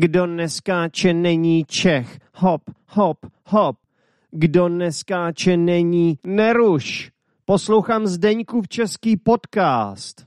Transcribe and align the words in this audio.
Kdo 0.00 0.26
neskáče, 0.26 1.14
není 1.14 1.64
Čech. 1.64 2.18
Hop, 2.34 2.62
hop, 2.86 3.18
hop. 3.44 3.76
Kdo 4.30 4.68
neskáče, 4.68 5.56
není 5.56 6.18
Neruš. 6.26 7.10
Poslouchám 7.44 8.06
Zdeňkův 8.06 8.68
český 8.68 9.16
podcast. 9.16 10.24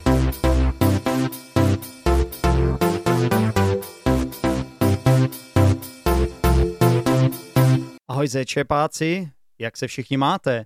Ahoj 8.08 8.28
zečepáci, 8.28 9.32
jak 9.60 9.78
se 9.78 9.88
všichni 9.88 10.18
máte? 10.18 10.66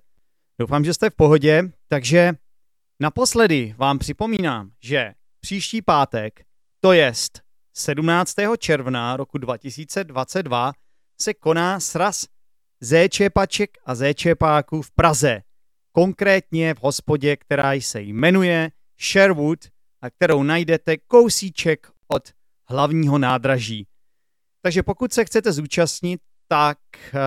Doufám, 0.58 0.84
že 0.84 0.94
jste 0.94 1.10
v 1.10 1.14
pohodě, 1.14 1.62
takže 1.88 2.32
naposledy 3.00 3.74
vám 3.78 3.98
připomínám, 3.98 4.70
že 4.80 5.12
příští 5.40 5.82
pátek, 5.82 6.44
to 6.80 6.92
jest 6.92 7.45
17. 7.78 8.34
června 8.58 9.16
roku 9.16 9.38
2022, 9.38 10.72
se 11.20 11.34
koná 11.34 11.80
sraz 11.80 12.26
zéčepaček 12.80 13.70
a 13.84 13.94
zéčepáků 13.94 14.82
v 14.82 14.90
Praze. 14.90 15.42
Konkrétně 15.92 16.74
v 16.74 16.78
hospodě, 16.82 17.36
která 17.36 17.72
se 17.72 18.00
jmenuje 18.00 18.70
Sherwood 19.00 19.58
a 20.00 20.10
kterou 20.10 20.42
najdete 20.42 20.96
kousíček 20.96 21.90
od 22.08 22.22
hlavního 22.68 23.18
nádraží. 23.18 23.86
Takže 24.62 24.82
pokud 24.82 25.12
se 25.12 25.24
chcete 25.24 25.52
zúčastnit, 25.52 26.20
tak 26.48 26.78
uh, 27.14 27.20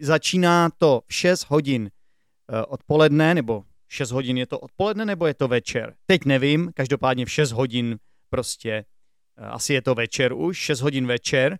začíná 0.00 0.70
to 0.78 1.02
v 1.06 1.14
6 1.14 1.44
hodin 1.48 1.82
uh, 1.82 2.58
odpoledne, 2.68 3.34
nebo 3.34 3.64
6 3.88 4.10
hodin 4.10 4.38
je 4.38 4.46
to 4.46 4.58
odpoledne, 4.58 5.04
nebo 5.04 5.26
je 5.26 5.34
to 5.34 5.48
večer. 5.48 5.94
Teď 6.06 6.24
nevím, 6.24 6.70
každopádně 6.74 7.26
v 7.26 7.30
6 7.30 7.52
hodin 7.52 7.98
prostě, 8.30 8.84
asi 9.38 9.72
je 9.72 9.82
to 9.82 9.94
večer 9.94 10.32
už, 10.32 10.56
6 10.56 10.80
hodin 10.80 11.06
večer. 11.06 11.58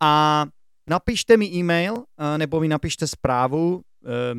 A 0.00 0.44
napište 0.88 1.36
mi 1.36 1.46
e-mail, 1.46 1.94
uh, 1.94 2.04
nebo 2.36 2.60
mi 2.60 2.68
napište 2.68 3.06
zprávu. 3.06 3.74
Uh, 3.74 3.82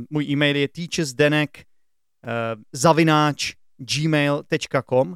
můj 0.10 0.26
e-mail 0.26 0.56
je 0.56 0.68
teachersdenek 0.68 1.64
zavináč 2.74 3.54
gmail.com 3.78 5.16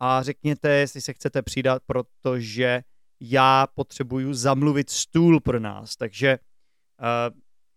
a 0.00 0.22
řekněte, 0.22 0.70
jestli 0.70 1.00
se 1.00 1.12
chcete 1.12 1.42
přidat, 1.42 1.82
protože 1.86 2.82
já 3.20 3.66
potřebuju 3.74 4.34
zamluvit 4.34 4.90
stůl 4.90 5.40
pro 5.40 5.60
nás. 5.60 5.96
Takže 5.96 6.38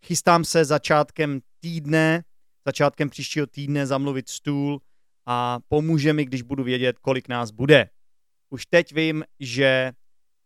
chystám 0.06 0.46
se 0.46 0.66
začátkem 0.66 1.40
týdne, 1.60 2.24
začátkem 2.66 3.10
příštího 3.10 3.48
týdne 3.48 3.88
zamluvit 3.88 4.30
stůl 4.30 4.82
a 5.26 5.60
pomůže 5.68 6.14
mi, 6.14 6.26
když 6.26 6.42
budu 6.42 6.64
vědět, 6.64 7.00
kolik 7.00 7.28
nás 7.28 7.52
bude. 7.52 7.90
Už 8.56 8.66
teď 8.66 8.94
vím, 8.94 9.24
že 9.40 9.92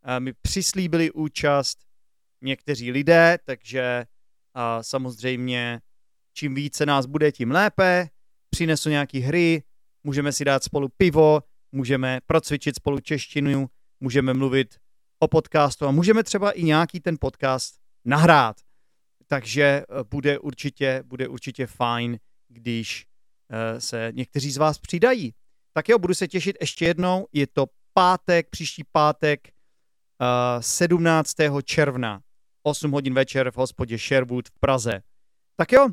uh, 0.08 0.20
mi 0.20 0.34
přislíbili 0.34 1.12
účast 1.12 1.78
někteří 2.42 2.92
lidé, 2.92 3.38
takže 3.46 4.06
uh, 4.56 4.82
samozřejmě 4.82 5.80
čím 6.34 6.56
více 6.56 6.86
nás 6.86 7.06
bude, 7.06 7.32
tím 7.32 7.52
lépe. 7.52 8.10
Přinesu 8.50 8.90
nějaký 8.90 9.20
hry, 9.20 9.64
můžeme 10.04 10.32
si 10.32 10.46
dát 10.46 10.64
spolu 10.64 10.90
pivo, 10.98 11.44
můžeme 11.72 12.20
procvičit 12.26 12.76
spolu 12.76 13.00
češtinu, 13.00 13.70
můžeme 14.00 14.34
mluvit 14.34 14.76
o 15.20 15.28
podcastu 15.28 15.86
a 15.86 15.92
můžeme 15.92 16.24
třeba 16.24 16.52
i 16.52 16.64
nějaký 16.64 17.00
ten 17.00 17.18
podcast 17.22 17.76
nahrát. 18.06 18.56
Takže 19.28 19.64
eh, 19.64 19.84
bude 20.10 20.40
určitě, 20.40 21.04
bude 21.06 21.28
určitě 21.28 21.68
fajn, 21.68 22.20
když 22.48 23.06
se 23.80 24.12
někteří 24.16 24.52
z 24.52 24.58
vás 24.58 24.80
přidají. 24.80 25.34
Tak 25.74 25.90
jo, 25.90 26.00
budu 26.00 26.14
se 26.14 26.28
těšit 26.28 26.58
ještě 26.62 26.86
jednou. 26.86 27.28
Je 27.34 27.48
to 27.48 27.66
pátek, 27.94 28.50
příští 28.50 28.84
pátek, 28.92 29.50
uh, 30.22 30.62
17. 30.62 31.36
června, 31.64 32.22
8 32.64 32.92
hodin 32.92 33.14
večer 33.14 33.52
v 33.52 33.58
hospodě 33.58 33.98
Sherwood 33.98 34.48
v 34.48 34.60
Praze. 34.60 35.02
Tak 35.56 35.72
jo, 35.72 35.88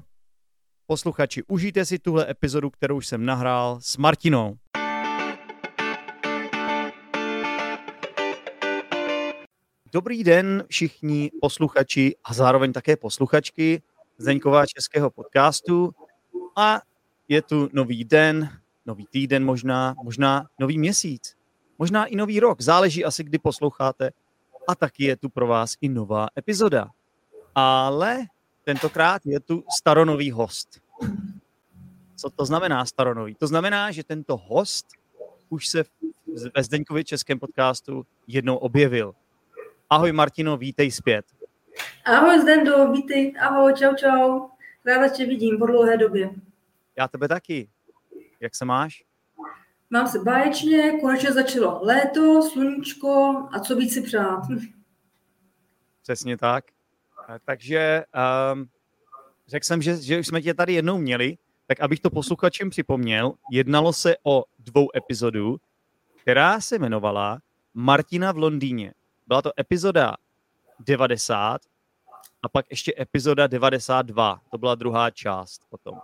posluchači, 0.87 1.43
užijte 1.49 1.85
si 1.85 1.99
tuhle 1.99 2.31
epizodu, 2.31 2.71
kterou 2.71 3.01
jsem 3.01 3.25
nahrál 3.25 3.79
s 3.81 3.97
Martinou. 3.97 4.57
Dobrý 9.93 10.25
den 10.25 10.65
všichni 10.69 11.31
posluchači 11.41 12.17
a 12.25 12.35
zároveň 12.35 12.73
také 12.73 12.97
posluchačky 12.97 13.83
Zdeňková 14.19 14.67
českého 14.67 15.11
podcastu. 15.11 15.93
A 16.57 16.81
je 17.29 17.43
tu 17.43 17.69
nový 17.73 18.05
den, 18.05 18.51
nový 18.87 19.07
týden 19.07 19.45
možná, 19.45 19.95
možná 20.05 20.47
nový 20.61 20.79
měsíc, 20.79 21.36
možná 21.79 22.07
i 22.07 22.17
nový 22.17 22.41
rok. 22.41 22.61
Záleží 22.61 23.05
asi, 23.05 23.25
kdy 23.25 23.39
posloucháte. 23.39 24.11
A 24.69 24.75
taky 24.75 25.05
je 25.05 25.17
tu 25.17 25.29
pro 25.29 25.47
vás 25.47 25.75
i 25.81 25.89
nová 25.89 26.29
epizoda. 26.39 26.89
Ale 27.55 28.19
tentokrát 28.65 29.23
je 29.25 29.41
tu 29.41 29.65
staronový 29.77 30.31
host. 30.31 30.81
Co 32.17 32.31
to 32.31 32.45
znamená 32.45 32.85
staronový? 32.85 33.35
To 33.35 33.47
znamená, 33.47 33.91
že 33.91 34.05
tento 34.05 34.37
host 34.37 34.87
už 35.49 35.69
se 35.69 35.85
ve 36.57 36.63
Zdeňkově 36.63 37.05
českém 37.05 37.39
podcastu 37.39 38.07
jednou 38.27 38.57
objevil. 38.57 39.15
Ahoj 39.91 40.13
Martino, 40.13 40.57
vítej 40.57 40.91
zpět. 40.91 41.25
Ahoj 42.05 42.41
Zdendo, 42.41 42.93
vítej, 42.93 43.35
ahoj, 43.41 43.75
čau 43.75 43.95
čau. 43.95 44.49
Ráda 44.85 45.09
tě 45.09 45.27
vidím 45.27 45.59
po 45.59 45.67
dlouhé 45.67 45.97
době. 45.97 46.31
Já 46.97 47.09
tebe 47.09 47.29
taky. 47.29 47.69
Jak 48.41 48.55
se 48.55 48.65
máš? 48.65 49.05
Mám 49.91 50.09
se 50.09 50.19
báječně, 50.19 50.93
konečně 51.01 51.33
začalo 51.33 51.81
léto, 51.83 52.43
sluníčko 52.53 53.43
a 53.53 53.61
co 53.61 53.77
víc 53.77 53.95
si 53.95 54.03
přát. 54.03 54.43
Přesně 56.03 56.37
tak. 56.37 56.65
Takže 57.45 58.05
um, 58.53 58.69
řekl 59.47 59.65
jsem, 59.67 59.83
že, 59.83 59.97
že 59.97 60.19
už 60.19 60.27
jsme 60.27 60.43
tě 60.43 60.55
tady 60.55 60.73
jednou 60.73 60.99
měli, 60.99 61.39
tak 61.67 61.81
abych 61.81 62.01
to 62.01 62.11
posluchačům 62.11 62.71
připomněl, 62.71 63.33
jednalo 63.51 63.93
se 63.93 64.17
o 64.23 64.45
dvou 64.59 64.89
epizodu, 64.97 65.57
která 66.23 66.61
se 66.61 66.77
jmenovala 66.77 67.39
Martina 67.75 68.33
v 68.33 68.39
Londýně. 68.39 68.95
Byla 69.27 69.43
to 69.43 69.51
epizoda 69.61 70.15
90 70.81 71.61
a 72.43 72.49
pak 72.49 72.67
ještě 72.71 72.95
epizoda 73.01 73.47
92. 73.47 74.41
To 74.51 74.59
byla 74.59 74.75
druhá 74.75 75.11
část 75.11 75.61
potom. 75.71 76.01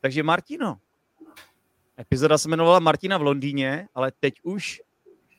Takže 0.00 0.22
Martino. 0.22 0.78
Epizoda 2.02 2.38
se 2.38 2.48
jmenovala 2.48 2.78
Martina 2.78 3.18
v 3.18 3.22
Londýně, 3.22 3.88
ale 3.94 4.12
teď 4.20 4.34
už 4.42 4.82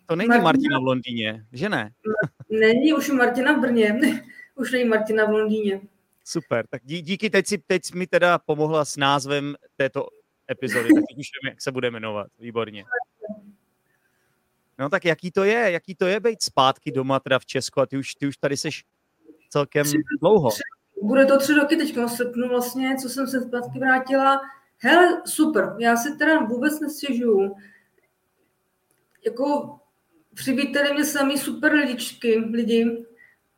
to 0.05 0.15
není 0.15 0.27
Martina, 0.27 0.43
Martina 0.43 0.79
v 0.79 0.83
Londýně, 0.83 1.45
že 1.51 1.69
ne? 1.69 1.91
Není 2.49 2.93
už 2.93 3.09
Martina 3.09 3.53
v 3.53 3.61
Brně. 3.61 3.99
už 4.55 4.71
není 4.71 4.85
Martina 4.85 5.25
v 5.25 5.29
Londýně. 5.29 5.81
Super, 6.23 6.67
tak 6.67 6.81
dí, 6.85 7.01
díky, 7.01 7.29
teď, 7.29 7.47
si, 7.47 7.57
teď 7.57 7.93
mi 7.93 8.07
teda 8.07 8.37
pomohla 8.37 8.85
s 8.85 8.97
názvem 8.97 9.55
této 9.75 10.07
epizody, 10.51 10.89
tak 10.95 11.03
teď 11.09 11.17
už 11.17 11.27
vím, 11.43 11.49
jak 11.49 11.61
se 11.61 11.71
bude 11.71 11.91
jmenovat. 11.91 12.27
Výborně. 12.39 12.85
No 14.79 14.89
tak 14.89 15.05
jaký 15.05 15.31
to 15.31 15.43
je? 15.43 15.71
Jaký 15.71 15.95
to 15.95 16.05
je 16.05 16.19
být 16.19 16.43
zpátky 16.43 16.91
doma 16.91 17.19
teda 17.19 17.39
v 17.39 17.45
Česku 17.45 17.81
a 17.81 17.85
ty 17.85 17.97
už, 17.97 18.15
ty 18.15 18.27
už 18.27 18.37
tady 18.37 18.57
seš 18.57 18.83
celkem 19.49 19.85
tři, 19.85 19.97
dlouho. 20.21 20.51
Tři, 20.51 20.61
bude 21.01 21.25
to 21.25 21.39
tři 21.39 21.53
roky 21.53 21.75
teď 21.75 21.97
v 21.97 22.07
srpnu 22.07 22.47
vlastně, 22.49 22.95
co 23.01 23.09
jsem 23.09 23.27
se 23.27 23.41
zpátky 23.41 23.79
vrátila. 23.79 24.41
Hele, 24.77 25.21
super, 25.25 25.75
já 25.79 25.97
si 25.97 26.17
teda 26.17 26.39
vůbec 26.39 26.79
nestěžuju. 26.79 27.55
Jako 29.25 29.79
přivítali 30.33 30.93
mě 30.93 31.05
sami 31.05 31.37
super 31.37 31.73
lidičky, 31.73 32.37
lidi, 32.37 33.05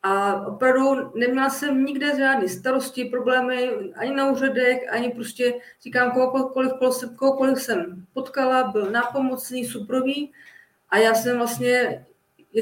a 0.08 0.46
opravdu 0.46 1.12
neměla 1.14 1.50
jsem 1.50 1.84
nikde 1.84 2.16
žádný 2.16 2.48
starosti, 2.48 3.04
problémy, 3.04 3.70
ani 3.96 4.14
na 4.14 4.30
úřadech, 4.30 4.92
ani 4.92 5.10
prostě 5.10 5.54
říkám, 5.82 6.10
kohokoliv, 6.10 6.72
kohokoliv 7.16 7.62
jsem 7.62 8.06
potkala, 8.12 8.64
byl 8.64 8.90
nápomocný, 8.90 9.64
suprový. 9.64 10.32
A 10.88 10.98
já 10.98 11.14
jsem 11.14 11.38
vlastně, 11.38 12.06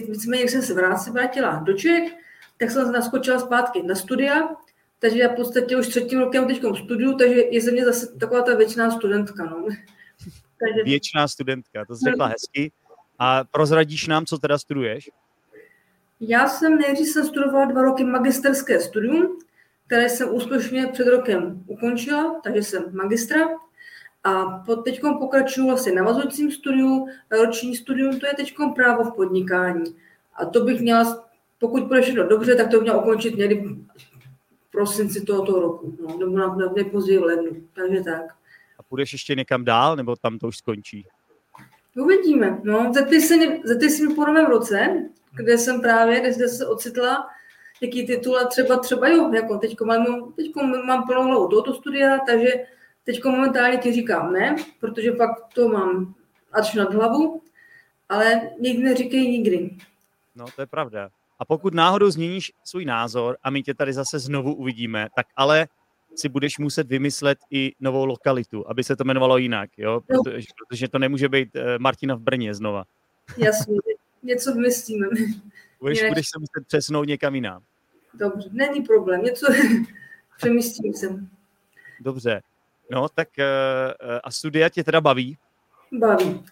nicméně, 0.08 0.42
jak 0.42 0.50
jsem 0.50 0.62
se 0.62 0.74
vrátila 1.12 1.62
do 1.64 1.72
Čech, 1.72 2.12
tak 2.58 2.70
jsem 2.70 2.92
naskočila 2.92 3.38
zpátky 3.38 3.82
na 3.82 3.94
studia, 3.94 4.56
takže 5.04 5.18
já 5.18 5.28
v 5.28 5.36
podstatě 5.36 5.76
už 5.76 5.88
třetím 5.88 6.18
rokem 6.18 6.46
teď 6.46 6.62
studiu, 6.84 7.16
takže 7.16 7.34
je 7.50 7.60
ze 7.60 7.70
mě 7.70 7.84
zase 7.84 8.06
taková 8.18 8.42
ta 8.42 8.54
věčná 8.54 8.90
studentka. 8.90 9.44
No. 9.44 9.64
takže... 10.60 10.82
Věčná 10.84 11.28
studentka, 11.28 11.84
to 11.84 11.96
jsi 11.96 12.04
řekla 12.04 12.26
hezky. 12.26 12.72
A 13.18 13.44
prozradíš 13.44 14.06
nám, 14.06 14.26
co 14.26 14.38
teda 14.38 14.58
studuješ? 14.58 15.10
Já 16.20 16.48
jsem 16.48 16.78
nejdřív 16.78 17.08
jsem 17.08 17.26
studovala 17.26 17.64
dva 17.64 17.82
roky 17.82 18.04
magisterské 18.04 18.80
studium, 18.80 19.38
které 19.86 20.08
jsem 20.08 20.34
úspěšně 20.34 20.86
před 20.86 21.06
rokem 21.06 21.64
ukončila, 21.66 22.40
takže 22.44 22.62
jsem 22.62 22.84
magistra. 22.92 23.40
A 24.24 24.64
teď 24.84 25.00
pokračuju 25.18 25.66
vlastně 25.66 25.92
navazujícím 25.92 26.52
studiu, 26.52 27.08
roční 27.30 27.76
studium, 27.76 28.20
to 28.20 28.26
je 28.26 28.34
teď 28.34 28.54
právo 28.74 29.04
v 29.04 29.14
podnikání. 29.14 29.96
A 30.34 30.44
to 30.44 30.64
bych 30.64 30.80
měla, 30.80 31.28
pokud 31.58 31.82
bude 31.82 32.02
všechno 32.02 32.28
dobře, 32.28 32.54
tak 32.54 32.70
to 32.70 32.80
měla 32.80 33.00
ukončit 33.00 33.36
někdy 33.36 33.76
prosinci 34.74 35.20
tohoto 35.20 35.60
roku, 35.60 35.96
no, 36.00 36.18
nebo 36.18 36.36
na, 36.36 36.54
na 36.54 36.72
nejpozději 36.76 37.18
v 37.18 37.22
lednu, 37.22 37.50
takže 37.74 38.02
tak. 38.02 38.24
A 38.78 38.82
půjdeš 38.82 39.12
ještě 39.12 39.34
někam 39.34 39.64
dál, 39.64 39.96
nebo 39.96 40.16
tam 40.16 40.38
to 40.38 40.48
už 40.48 40.56
skončí? 40.56 41.06
Uvidíme. 41.96 42.60
No, 42.62 42.92
se, 42.94 43.36
zeptej 43.64 43.90
se 43.90 44.08
mi 44.08 44.14
po 44.14 44.26
novém 44.26 44.46
roce, 44.46 45.04
kde 45.36 45.58
jsem 45.58 45.80
právě, 45.80 46.20
kde 46.20 46.32
jsem 46.32 46.48
se 46.48 46.66
ocitla, 46.66 47.28
jaký 47.80 48.06
titule 48.06 48.46
třeba, 48.46 48.76
třeba 48.76 49.08
jo, 49.08 49.32
jako 49.34 49.58
teďko 49.58 49.84
mám, 49.84 50.32
teďko 50.36 50.62
mám 50.62 51.06
plnou 51.06 51.22
hlavu 51.22 51.48
tohoto 51.48 51.74
studia, 51.74 52.18
takže 52.26 52.50
teďko 53.04 53.30
momentálně 53.30 53.76
ti 53.76 53.92
říkám 53.92 54.32
ne, 54.32 54.56
protože 54.80 55.12
fakt 55.12 55.54
to 55.54 55.68
mám 55.68 56.14
až 56.52 56.74
nad 56.74 56.94
hlavu, 56.94 57.42
ale 58.08 58.50
nikdy 58.60 58.82
neříkej 58.82 59.30
nikdy. 59.30 59.70
No, 60.34 60.44
to 60.56 60.62
je 60.62 60.66
pravda. 60.66 61.10
A 61.38 61.44
pokud 61.44 61.74
náhodou 61.74 62.10
změníš 62.10 62.52
svůj 62.64 62.84
názor 62.84 63.36
a 63.42 63.50
my 63.50 63.62
tě 63.62 63.74
tady 63.74 63.92
zase 63.92 64.18
znovu 64.18 64.54
uvidíme, 64.54 65.08
tak 65.16 65.26
ale 65.36 65.68
si 66.14 66.28
budeš 66.28 66.58
muset 66.58 66.88
vymyslet 66.88 67.38
i 67.50 67.72
novou 67.80 68.04
lokalitu, 68.04 68.70
aby 68.70 68.84
se 68.84 68.96
to 68.96 69.04
jmenovalo 69.04 69.38
jinak, 69.38 69.70
jo? 69.76 70.00
Protože, 70.00 70.46
protože 70.58 70.88
to 70.88 70.98
nemůže 70.98 71.28
být 71.28 71.56
eh, 71.56 71.78
Martina 71.78 72.14
v 72.14 72.20
Brně 72.20 72.54
znova. 72.54 72.84
Jasně, 73.36 73.76
něco 74.22 74.52
vymyslíme. 74.52 75.06
Budeš, 75.80 75.98
Jinak... 75.98 76.10
budeš 76.10 76.26
se 76.26 76.38
muset 76.38 76.66
přesnout 76.66 77.08
někam 77.08 77.34
jinam. 77.34 77.62
Dobře, 78.14 78.48
není 78.52 78.82
problém, 78.82 79.22
něco 79.22 79.46
přemyslím 80.36 80.94
jsem. 80.94 81.28
Dobře, 82.00 82.42
no 82.90 83.08
tak 83.08 83.28
uh, 83.38 84.18
a 84.24 84.30
studia 84.30 84.68
tě 84.68 84.84
teda 84.84 85.00
baví? 85.00 85.38
Baví. 85.92 86.44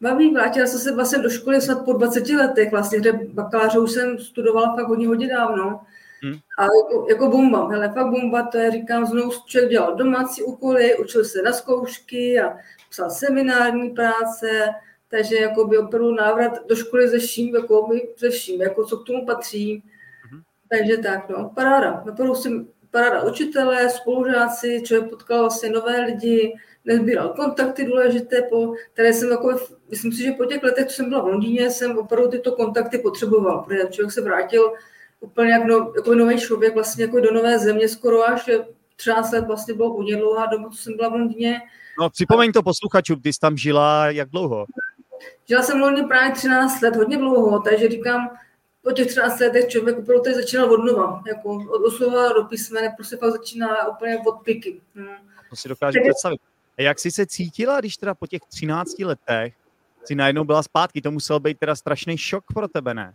Baví, 0.00 0.34
vrátila 0.34 0.66
jsem 0.66 0.80
se 0.80 0.94
vlastně 0.94 1.18
do 1.18 1.30
školy 1.30 1.60
snad 1.60 1.84
po 1.84 1.92
20 1.92 2.28
letech, 2.28 2.70
vlastně, 2.70 2.98
kde 2.98 3.12
bakaláře 3.12 3.78
už 3.78 3.90
jsem 3.90 4.18
studovala 4.18 4.76
fakt 4.76 4.88
hodně, 4.88 5.08
hodně 5.08 5.28
dávno. 5.28 5.80
Hmm. 6.22 6.34
A 6.58 6.62
jako, 6.62 7.06
jako 7.08 7.28
bomba, 7.28 7.68
hele, 7.68 7.88
fakt 7.88 8.10
bomba, 8.10 8.42
to 8.42 8.58
je, 8.58 8.70
říkám, 8.70 9.06
znovu 9.06 9.30
člověk 9.46 9.70
dělal 9.70 9.94
domácí 9.94 10.42
úkoly, 10.42 10.96
učil 10.96 11.24
se 11.24 11.42
na 11.42 11.52
zkoušky 11.52 12.40
a 12.40 12.56
psal 12.90 13.10
seminární 13.10 13.90
práce, 13.90 14.68
takže 15.08 15.36
jako 15.36 15.64
by 15.64 15.78
opravdu 15.78 16.14
návrat 16.14 16.66
do 16.66 16.76
školy 16.76 17.08
ze 17.08 17.18
vším, 17.18 17.54
jako 17.54 17.86
by 17.86 18.08
ze 18.18 18.30
vším, 18.30 18.62
jako 18.62 18.84
co 18.84 18.96
k 18.96 19.06
tomu 19.06 19.26
patří. 19.26 19.82
Hmm. 20.30 20.40
Takže 20.68 20.96
tak, 20.96 21.28
no, 21.28 21.52
paráda. 21.54 22.04
Opravdu 22.10 22.34
jsem 22.34 22.68
paráda 22.90 23.22
učitelé, 23.22 23.90
spolužáci, 23.90 24.82
člověk 24.84 25.10
potkal 25.10 25.40
vlastně 25.40 25.70
nové 25.70 26.00
lidi, 26.00 26.54
nezbíral 26.84 27.28
kontakty 27.28 27.84
důležité, 27.84 28.42
po, 28.42 28.74
které 28.92 29.12
jsem 29.12 29.30
jako, 29.30 29.56
myslím 29.90 30.12
si, 30.12 30.22
že 30.22 30.32
po 30.32 30.44
těch 30.44 30.62
letech, 30.62 30.86
co 30.86 30.94
jsem 30.94 31.08
byla 31.08 31.22
v 31.22 31.26
Londýně, 31.26 31.70
jsem 31.70 31.98
opravdu 31.98 32.30
tyto 32.30 32.52
kontakty 32.52 32.98
potřeboval, 32.98 33.62
protože 33.62 33.88
člověk 33.90 34.12
se 34.12 34.20
vrátil 34.20 34.72
úplně 35.20 35.52
jak 35.52 35.64
no, 35.64 35.92
jako 35.96 36.14
nový 36.14 36.38
člověk 36.38 36.74
vlastně 36.74 37.04
jako 37.04 37.20
do 37.20 37.32
nové 37.32 37.58
země 37.58 37.88
skoro 37.88 38.28
až 38.28 38.50
13 38.96 39.32
let 39.32 39.46
vlastně 39.46 39.74
bylo 39.74 39.92
hodně 39.92 40.16
dlouhá 40.16 40.46
doba, 40.46 40.68
co 40.70 40.76
jsem 40.76 40.96
byla 40.96 41.08
v 41.08 41.12
Londýně. 41.12 41.60
No 42.00 42.10
připomeň 42.10 42.52
to 42.52 42.62
posluchačům, 42.62 43.20
ty 43.20 43.32
jsi 43.32 43.40
tam 43.40 43.56
žila 43.56 44.06
jak 44.10 44.30
dlouho? 44.30 44.66
Žila 45.48 45.62
jsem 45.62 45.78
v 45.78 45.80
Londýně 45.80 46.08
právě 46.08 46.32
13 46.32 46.80
let, 46.80 46.96
hodně 46.96 47.16
dlouho, 47.16 47.60
takže 47.60 47.88
říkám, 47.88 48.30
po 48.82 48.92
těch 48.92 49.06
13 49.06 49.40
letech 49.40 49.68
člověk 49.68 49.98
opravdu 49.98 50.22
tady 50.22 50.36
začínal 50.36 50.72
od 50.72 50.84
nova, 50.84 51.22
jako 51.26 51.48
od 51.54 51.90
slova 51.90 52.32
do 52.32 52.44
písmene, 52.44 52.92
prostě 52.96 53.16
fakt 53.16 53.32
začíná 53.32 53.88
úplně 53.88 54.18
od 54.26 54.32
piky. 54.32 54.80
Hmm. 54.94 55.08
To 55.50 55.56
si 55.56 55.68
dokážu 55.68 55.98
takže... 55.98 56.10
představit. 56.10 56.40
A 56.78 56.82
jak 56.82 56.98
jsi 56.98 57.10
se 57.10 57.26
cítila, 57.26 57.80
když 57.80 57.96
teda 57.96 58.14
po 58.14 58.26
těch 58.26 58.40
13 58.48 58.98
letech 58.98 59.54
si 60.04 60.14
najednou 60.14 60.44
byla 60.44 60.62
zpátky? 60.62 61.00
To 61.00 61.10
musel 61.10 61.40
být 61.40 61.58
teda 61.58 61.76
strašný 61.76 62.18
šok 62.18 62.44
pro 62.54 62.68
tebe, 62.68 62.94
ne? 62.94 63.14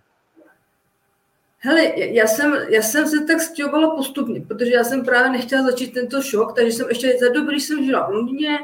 Hele, 1.58 1.92
já 1.96 2.28
jsem, 2.28 2.54
já 2.70 2.82
jsem 2.82 3.08
se 3.08 3.26
tak 3.26 3.42
stěhovala 3.42 3.96
postupně, 3.96 4.42
protože 4.42 4.72
já 4.72 4.84
jsem 4.84 5.06
právě 5.06 5.32
nechtěla 5.32 5.64
začít 5.64 5.94
tento 5.94 6.22
šok, 6.22 6.56
takže 6.56 6.72
jsem 6.72 6.90
ještě 6.90 7.18
za 7.20 7.30
dobu, 7.30 7.50
když 7.50 7.64
jsem 7.64 7.86
žila 7.86 8.08
v 8.08 8.14
Londýně, 8.14 8.58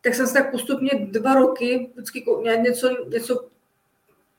tak 0.00 0.14
jsem 0.14 0.26
se 0.26 0.32
tak 0.32 0.50
postupně 0.50 0.90
dva 0.94 1.34
roky 1.34 1.90
vždycky 1.94 2.24
něco, 2.62 3.04
něco 3.08 3.48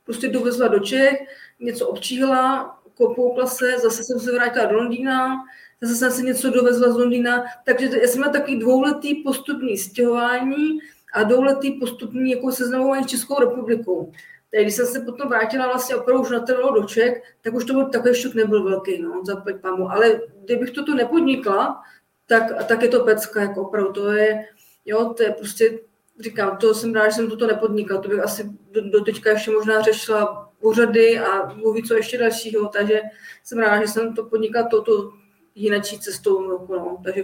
prostě 0.06 0.28
dovezla 0.28 0.68
do 0.68 0.80
Čech, 0.80 1.20
něco 1.60 1.88
občíhla, 1.88 2.76
kopoukla 2.98 3.46
se, 3.46 3.80
zase 3.80 4.04
jsem 4.04 4.20
se 4.20 4.32
vrátila 4.32 4.66
do 4.66 4.76
Londýna, 4.76 5.36
zase 5.82 5.96
jsem 5.96 6.12
se 6.12 6.22
něco 6.22 6.50
dovezla 6.50 6.92
z 6.92 6.98
Londýna, 6.98 7.44
takže 7.66 7.90
já 8.02 8.08
jsem 8.08 8.18
měla 8.18 8.34
takový 8.34 8.60
dvouletý 8.60 9.16
postupný 9.16 9.78
stěhování 9.78 10.80
a 11.14 11.24
dvouletý 11.24 11.72
postupný 11.72 12.32
jako 12.32 12.52
seznamování 12.52 13.04
s 13.04 13.08
Českou 13.08 13.40
republikou. 13.40 14.12
Tak 14.52 14.62
když 14.62 14.76
jsem 14.76 14.86
se 14.86 15.00
potom 15.00 15.30
vrátila 15.30 15.68
vlastně 15.68 15.96
opravdu 15.96 16.24
už 16.24 16.30
na 16.30 16.40
do 16.40 16.84
Čech, 16.84 17.24
tak 17.42 17.54
už 17.54 17.66
to 17.66 17.74
byl 17.74 17.90
takový 17.90 18.16
šok 18.16 18.34
nebyl 18.34 18.64
velký, 18.64 19.02
no, 19.02 19.26
za 19.26 19.44
pamu. 19.62 19.92
Ale 19.92 20.22
kdybych 20.46 20.72
toto 20.72 20.96
nepodnikla, 20.96 21.82
tak, 22.28 22.66
tak 22.68 22.82
je 22.82 22.88
to 22.88 23.04
pecka, 23.04 23.42
jako 23.42 23.62
opravdu 23.62 23.94
to 23.94 24.12
je, 24.12 24.46
jo, 24.86 25.14
to 25.18 25.24
je 25.24 25.32
prostě, 25.32 25.80
říkám, 26.20 26.58
to 26.58 26.74
jsem 26.74 26.94
rád, 26.94 27.10
že 27.10 27.16
jsem 27.16 27.30
toto 27.30 27.48
nepodnikla, 27.48 28.02
to 28.02 28.10
bych 28.10 28.20
asi 28.20 28.50
do, 28.72 28.90
do 28.90 29.02
teďka 29.02 29.30
ještě 29.30 29.52
možná 29.52 29.82
řešila 29.82 30.49
úřady 30.62 31.20
a 31.20 31.54
mluví 31.54 31.84
co 31.84 31.94
ještě 31.94 32.18
dalšího, 32.18 32.68
takže 32.70 33.02
jsem 33.44 33.60
ráda, 33.60 33.82
že 33.82 33.88
jsem 33.88 34.16
to 34.16 34.24
podnikla 34.24 34.64
touto 34.64 35.14
jinačí 35.56 36.00
cestou, 36.00 36.42
no, 36.42 36.68
no, 36.70 37.02
takže 37.04 37.24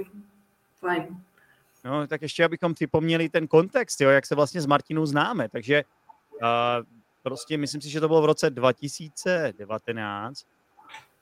fajn. 0.79 1.17
No, 1.85 2.07
tak 2.07 2.21
ještě 2.21 2.45
abychom 2.45 2.73
připomněli 2.73 3.29
ten 3.29 3.47
kontext, 3.47 4.01
jo, 4.01 4.09
jak 4.09 4.25
se 4.25 4.35
vlastně 4.35 4.61
s 4.61 4.65
Martinou 4.65 5.05
známe, 5.05 5.49
takže 5.49 5.83
uh, 6.31 6.47
prostě 7.23 7.57
myslím 7.57 7.81
si, 7.81 7.89
že 7.89 7.99
to 7.99 8.07
bylo 8.07 8.21
v 8.21 8.25
roce 8.25 8.49
2019, 8.49 10.45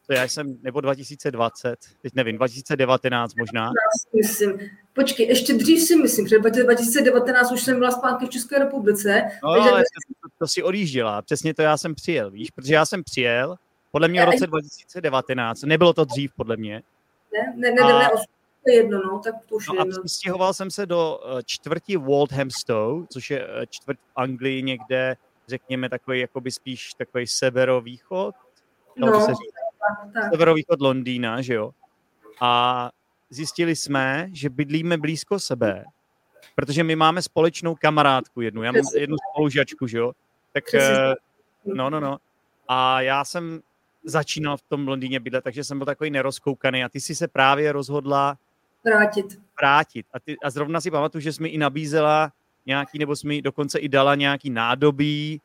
to 0.07 0.13
já 0.13 0.27
jsem, 0.27 0.57
nebo 0.63 0.81
2020, 0.81 1.75
teď 2.01 2.13
nevím, 2.15 2.37
2019 2.37 3.35
možná. 3.35 3.71
Myslím. 4.17 4.59
Počkej, 4.93 5.27
ještě 5.27 5.53
dřív 5.53 5.81
si 5.81 5.95
myslím, 5.95 6.27
že 6.27 6.39
2019 6.39 7.51
už 7.51 7.61
jsem 7.61 7.79
byla 7.79 7.91
zpátky 7.91 8.25
v 8.25 8.29
České 8.29 8.59
republice. 8.59 9.23
No, 9.43 9.53
takže... 9.53 9.69
ale 9.69 9.81
to, 9.81 10.29
to 10.39 10.47
si 10.47 10.63
odjížděla, 10.63 11.21
přesně 11.21 11.53
to 11.53 11.61
já 11.61 11.77
jsem 11.77 11.95
přijel, 11.95 12.31
víš, 12.31 12.51
protože 12.51 12.73
já 12.73 12.85
jsem 12.85 13.03
přijel, 13.03 13.55
podle 13.91 14.07
mě 14.07 14.21
v 14.21 14.25
roce 14.25 14.47
2019, 14.47 15.61
nebylo 15.61 15.93
to 15.93 16.05
dřív 16.05 16.33
podle 16.35 16.57
mě. 16.57 16.81
Ne, 17.33 17.53
ne, 17.55 17.71
ne, 17.71 17.81
a... 17.81 17.99
ne, 17.99 18.09
ne 18.67 18.73
jedno, 18.73 19.01
no, 19.03 19.19
tak 19.19 19.35
to 19.49 19.55
už 19.55 19.67
no 19.67 19.81
a 19.81 19.85
stěhoval 20.07 20.53
jsem 20.53 20.71
se 20.71 20.85
do 20.85 21.19
uh, 21.25 21.41
čtvrti 21.45 21.97
Waldhamstow, 21.97 23.05
což 23.09 23.31
je 23.31 23.47
uh, 23.47 23.53
čtvrt 23.69 23.97
v 23.99 24.11
Anglii 24.15 24.63
někde 24.63 25.17
řekněme, 25.47 25.89
takový 25.89 26.19
jakoby 26.19 26.51
spíš 26.51 26.93
takový 26.93 27.27
severovýchod, 27.27 28.35
no, 28.97 29.21
se 29.21 29.27
říct, 29.27 29.62
tak, 29.87 30.13
tak. 30.13 30.31
severovýchod 30.31 30.81
Londýna, 30.81 31.41
že 31.41 31.53
jo. 31.53 31.71
A 32.41 32.91
zjistili 33.29 33.75
jsme, 33.75 34.29
že 34.31 34.49
bydlíme 34.49 34.97
blízko 34.97 35.39
sebe, 35.39 35.85
protože 36.55 36.83
my 36.83 36.95
máme 36.95 37.21
společnou 37.21 37.75
kamarádku 37.75 38.41
jednu, 38.41 38.63
já 38.63 38.71
mám 38.71 38.83
jednu 38.95 39.15
spolužačku, 39.31 39.87
že 39.87 39.97
jo. 39.97 40.11
Tak, 40.53 40.73
eh, 40.73 41.13
no, 41.65 41.89
no, 41.89 41.99
no. 41.99 42.17
A 42.67 43.01
já 43.01 43.25
jsem 43.25 43.61
začínal 44.03 44.57
v 44.57 44.61
tom 44.61 44.87
Londýně 44.87 45.19
bydlet, 45.19 45.43
takže 45.43 45.63
jsem 45.63 45.77
byl 45.77 45.85
takový 45.85 46.09
nerozkoukaný 46.09 46.83
a 46.83 46.89
ty 46.89 47.01
si 47.01 47.15
se 47.15 47.27
právě 47.27 47.71
rozhodla 47.71 48.37
vrátit. 48.85 49.25
Vrátit. 49.59 50.05
A, 50.13 50.19
ty, 50.19 50.35
a 50.43 50.49
zrovna 50.49 50.81
si 50.81 50.91
pamatuju, 50.91 51.21
že 51.21 51.33
jsi 51.33 51.41
mi 51.41 51.49
i 51.49 51.57
nabízela 51.57 52.31
nějaký, 52.65 52.99
nebo 52.99 53.15
jsi 53.15 53.27
mi 53.27 53.41
dokonce 53.41 53.79
i 53.79 53.89
dala 53.89 54.15
nějaký 54.15 54.49
nádobí, 54.49 55.41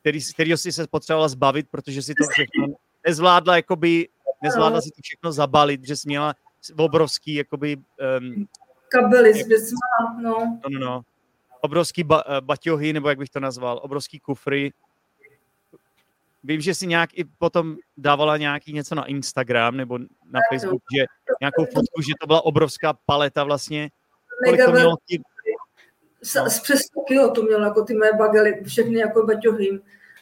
který, 0.00 0.20
kterýho 0.34 0.58
si 0.58 0.72
se 0.72 0.86
potřebovala 0.86 1.28
zbavit, 1.28 1.66
protože 1.70 2.02
si 2.02 2.14
to 2.14 2.24
všechno 2.30 2.66
nezvládla, 3.06 3.56
jakoby, 3.56 4.08
nezvládla 4.42 4.80
si 4.80 4.90
to 4.90 5.00
všechno 5.02 5.32
zabalit, 5.32 5.86
že 5.86 5.96
jsi 5.96 6.08
měla 6.08 6.34
obrovský, 6.76 7.34
jakoby... 7.34 7.76
Um, 8.20 8.46
Kabely 8.88 9.32
věcma, 9.32 9.78
no. 10.22 10.60
No, 10.64 10.70
no, 10.70 10.78
no. 10.80 11.02
Obrovský 11.60 12.04
ba, 12.04 12.26
uh, 12.26 12.40
baťohy, 12.40 12.92
nebo 12.92 13.08
jak 13.08 13.18
bych 13.18 13.30
to 13.30 13.40
nazval, 13.40 13.80
obrovský 13.82 14.20
kufry. 14.20 14.72
Vím, 16.44 16.60
že 16.60 16.74
si 16.74 16.86
nějak 16.86 17.10
i 17.18 17.24
potom 17.24 17.76
dávala 17.96 18.36
nějaký 18.36 18.72
něco 18.72 18.94
na 18.94 19.04
Instagram 19.04 19.76
nebo 19.76 19.98
na 20.24 20.40
Facebook, 20.52 20.82
že 20.96 21.04
nějakou 21.40 21.64
fotku, 21.64 22.02
že 22.02 22.12
to 22.20 22.26
byla 22.26 22.44
obrovská 22.44 22.92
paleta 23.06 23.44
vlastně. 23.44 23.90
Kolik 24.44 24.64
to 24.64 24.72
mělo 24.72 24.90
no. 24.90 26.50
z 26.50 26.60
přes 26.60 26.80
100 26.80 27.00
kilo 27.00 27.30
to 27.30 27.42
mělo, 27.42 27.64
jako 27.64 27.84
ty 27.84 27.94
moje 27.94 28.12
bagely, 28.12 28.64
všechny 28.64 28.98
jako 28.98 29.26
baťohy. 29.26 29.80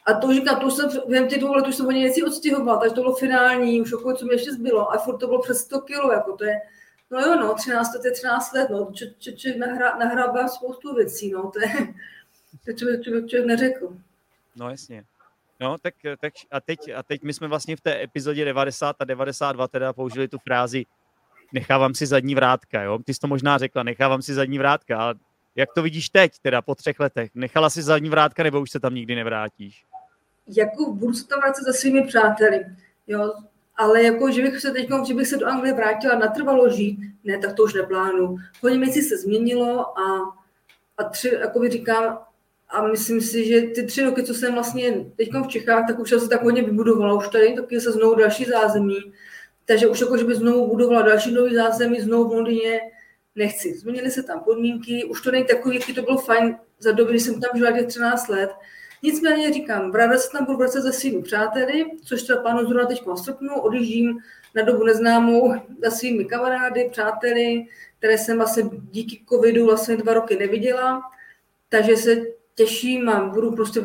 A 0.09 0.15
to 0.15 0.33
říkám, 0.33 0.61
to 0.61 0.71
jsem, 0.71 0.89
vím 1.09 1.29
ty 1.29 1.39
dvou 1.39 1.53
let, 1.53 1.67
už 1.67 1.75
jsem 1.75 1.87
hodně 1.87 2.01
věcí 2.01 2.23
odstěhovala, 2.23 2.81
takže 2.81 2.95
to 2.95 3.01
bylo 3.01 3.15
finální, 3.15 3.81
už 3.81 3.93
jako 3.93 4.15
co 4.15 4.27
mi 4.27 4.35
ještě 4.35 4.53
zbylo. 4.53 4.93
A 4.93 4.99
furt 4.99 5.19
to 5.19 5.27
bylo 5.27 5.43
přes 5.43 5.61
100 5.61 5.81
kilo, 5.81 6.13
jako 6.13 6.37
to 6.37 6.45
je, 6.45 6.61
no 7.11 7.21
jo, 7.21 7.37
no, 7.41 7.55
13 7.55 7.95
let 7.95 8.05
je 8.05 8.11
13 8.11 8.53
let, 8.53 8.71
no, 8.71 8.91
č, 8.95 9.15
č, 9.19 9.33
č, 9.33 9.57
nahrává 9.99 10.49
spoustu 10.49 10.95
věcí, 10.95 11.31
no, 11.31 11.51
to 11.51 11.61
je, 11.61 11.95
to 12.65 12.73
člověk, 12.73 13.03
člověk, 13.03 13.27
člověk 13.27 13.47
neřekl. 13.47 13.97
No 14.57 14.71
jasně. 14.71 15.05
No, 15.61 15.77
tak, 15.79 15.95
tak 16.21 16.33
a, 16.51 16.61
teď, 16.61 16.79
a 16.97 17.03
teď 17.03 17.23
my 17.23 17.35
jsme 17.35 17.49
vlastně 17.49 17.77
v 17.77 17.81
té 17.81 18.03
epizodě 18.03 18.45
90 18.45 18.97
a 18.99 19.05
92 19.05 19.69
teda 19.69 19.93
použili 19.93 20.29
tu 20.29 20.39
frázi 20.39 20.85
nechávám 21.53 21.95
si 21.95 22.07
zadní 22.07 22.35
vrátka, 22.35 22.83
jo? 22.83 22.99
Ty 22.99 23.15
jsi 23.15 23.21
to 23.21 23.27
možná 23.27 23.59
řekla, 23.59 23.83
nechávám 23.83 24.23
si 24.23 24.35
zadní 24.35 24.59
vrátka, 24.59 24.99
ale 24.99 25.15
jak 25.57 25.69
to 25.75 25.83
vidíš 25.83 26.09
teď, 26.09 26.33
teda 26.43 26.63
po 26.63 26.75
třech 26.75 27.01
letech? 27.01 27.31
Nechala 27.35 27.71
si 27.71 27.83
zadní 27.83 28.11
vrátka 28.11 28.43
nebo 28.43 28.61
už 28.61 28.71
se 28.71 28.81
tam 28.81 28.95
nikdy 28.95 29.15
nevrátíš? 29.15 29.85
Jako 30.49 30.93
budu 30.93 31.15
se 31.15 31.27
tam 31.27 31.41
vrátit 31.41 31.65
za 31.65 31.73
svými 31.73 32.07
přáteli, 32.07 32.67
jo, 33.07 33.33
ale 33.77 34.03
jako, 34.03 34.31
že 34.31 34.43
bych 34.43 34.61
se 34.61 34.71
teď, 34.71 34.89
že 35.07 35.15
bych 35.15 35.29
se 35.29 35.37
do 35.37 35.47
Anglie 35.47 35.75
vrátila 35.75 36.19
natrvalo 36.19 36.71
žít, 36.71 36.99
ne, 37.25 37.39
tak 37.39 37.53
to 37.53 37.63
už 37.63 37.75
neplánu. 37.75 38.37
Hodně 38.63 38.79
věcí 38.79 39.03
se 39.03 39.17
změnilo 39.17 39.99
a, 39.99 40.35
a 40.99 41.05
tři, 41.05 41.39
jako 41.41 41.59
by 41.59 41.69
říkám, 41.69 42.19
a 42.69 42.83
myslím 42.87 43.21
si, 43.21 43.45
že 43.45 43.61
ty 43.61 43.87
tři 43.87 44.05
roky, 44.05 44.23
co 44.23 44.35
jsem 44.35 44.55
vlastně 44.55 45.05
teď 45.17 45.29
v 45.45 45.49
Čechách, 45.49 45.87
tak 45.87 45.99
už 45.99 46.11
se 46.11 46.29
tak 46.29 46.43
hodně 46.43 46.63
vybudovala. 46.63 47.15
Už 47.15 47.29
tady 47.29 47.55
taky 47.55 47.81
se 47.81 47.93
znovu 47.93 48.15
další 48.15 48.45
zázemí. 48.45 49.13
Takže 49.65 49.89
už 49.89 50.01
jako, 50.01 50.17
že 50.17 50.25
by 50.25 50.35
znovu 50.35 50.69
budovala 50.69 51.03
další 51.03 51.33
nový 51.33 51.55
zázemí, 51.55 52.01
znovu 52.01 52.29
v 52.29 52.33
Londýně, 52.33 52.81
nechci. 53.35 53.79
Změnily 53.79 54.11
se 54.11 54.23
tam 54.23 54.41
podmínky, 54.41 55.05
už 55.05 55.21
to 55.21 55.31
není 55.31 55.45
takový, 55.45 55.77
jaký 55.77 55.95
to 55.95 56.03
bylo 56.03 56.19
fajn 56.19 56.57
za 56.79 56.93
doby, 56.93 57.11
kdy 57.11 57.21
jsem 57.21 57.41
tam 57.41 57.51
žila 57.55 57.73
těch 57.73 57.87
13 57.87 58.29
let. 58.29 58.51
Nicméně 59.03 59.53
říkám, 59.53 59.91
vrátila 59.91 60.19
se 60.19 60.31
tam 60.31 60.45
budu 60.45 60.59
vracet 60.59 60.83
se 60.83 60.93
svými 60.93 61.23
přáteli, 61.23 61.91
což 62.05 62.23
třeba 62.23 62.43
plánu 62.43 62.69
zrovna 62.69 62.87
teď 62.87 63.03
srpnu, 63.15 63.61
odjíždím 63.61 64.19
na 64.55 64.63
dobu 64.63 64.85
neznámou 64.85 65.55
za 65.85 65.91
svými 65.91 66.25
kamarády, 66.25 66.89
přáteli, 66.93 67.67
které 67.99 68.19
jsem 68.19 68.37
vlastně 68.37 68.63
díky 68.91 69.25
covidu 69.29 69.67
vlastně 69.67 69.97
dva 69.97 70.15
roky 70.15 70.37
neviděla. 70.37 71.03
Takže 71.69 71.97
se 71.97 72.17
těším 72.55 73.09
a 73.09 73.25
budu 73.25 73.53
prostě 73.53 73.81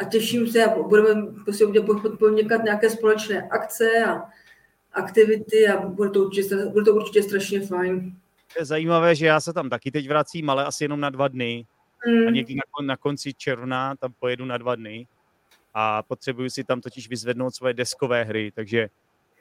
a 0.00 0.04
těším 0.04 0.48
se 0.48 0.64
a 0.64 0.82
budeme 0.82 1.26
prostě 1.44 1.64
podnikat 2.18 2.64
nějaké 2.64 2.90
společné 2.90 3.48
akce 3.48 4.04
a 4.08 4.22
aktivity 4.92 5.68
a 5.68 5.80
bude 5.86 6.10
to 6.10 6.20
určitě, 6.20 6.56
bude 6.56 6.84
to 6.84 6.94
určitě 6.94 7.22
strašně 7.22 7.60
fajn. 7.60 8.16
Je 8.58 8.64
zajímavé, 8.64 9.14
že 9.14 9.26
já 9.26 9.40
se 9.40 9.52
tam 9.52 9.70
taky 9.70 9.90
teď 9.90 10.08
vracím, 10.08 10.50
ale 10.50 10.64
asi 10.64 10.84
jenom 10.84 11.00
na 11.00 11.10
dva 11.10 11.28
dny. 11.28 11.66
Mm. 12.06 12.28
A 12.28 12.30
někdy 12.30 12.54
na, 12.54 12.86
na 12.86 12.96
konci 12.96 13.34
června 13.34 13.96
tam 13.96 14.12
pojedu 14.18 14.44
na 14.44 14.58
dva 14.58 14.74
dny. 14.74 15.06
A 15.74 16.02
potřebuju 16.02 16.50
si 16.50 16.64
tam 16.64 16.80
totiž 16.80 17.08
vyzvednout 17.08 17.54
svoje 17.54 17.74
deskové 17.74 18.24
hry, 18.24 18.52
takže 18.54 18.88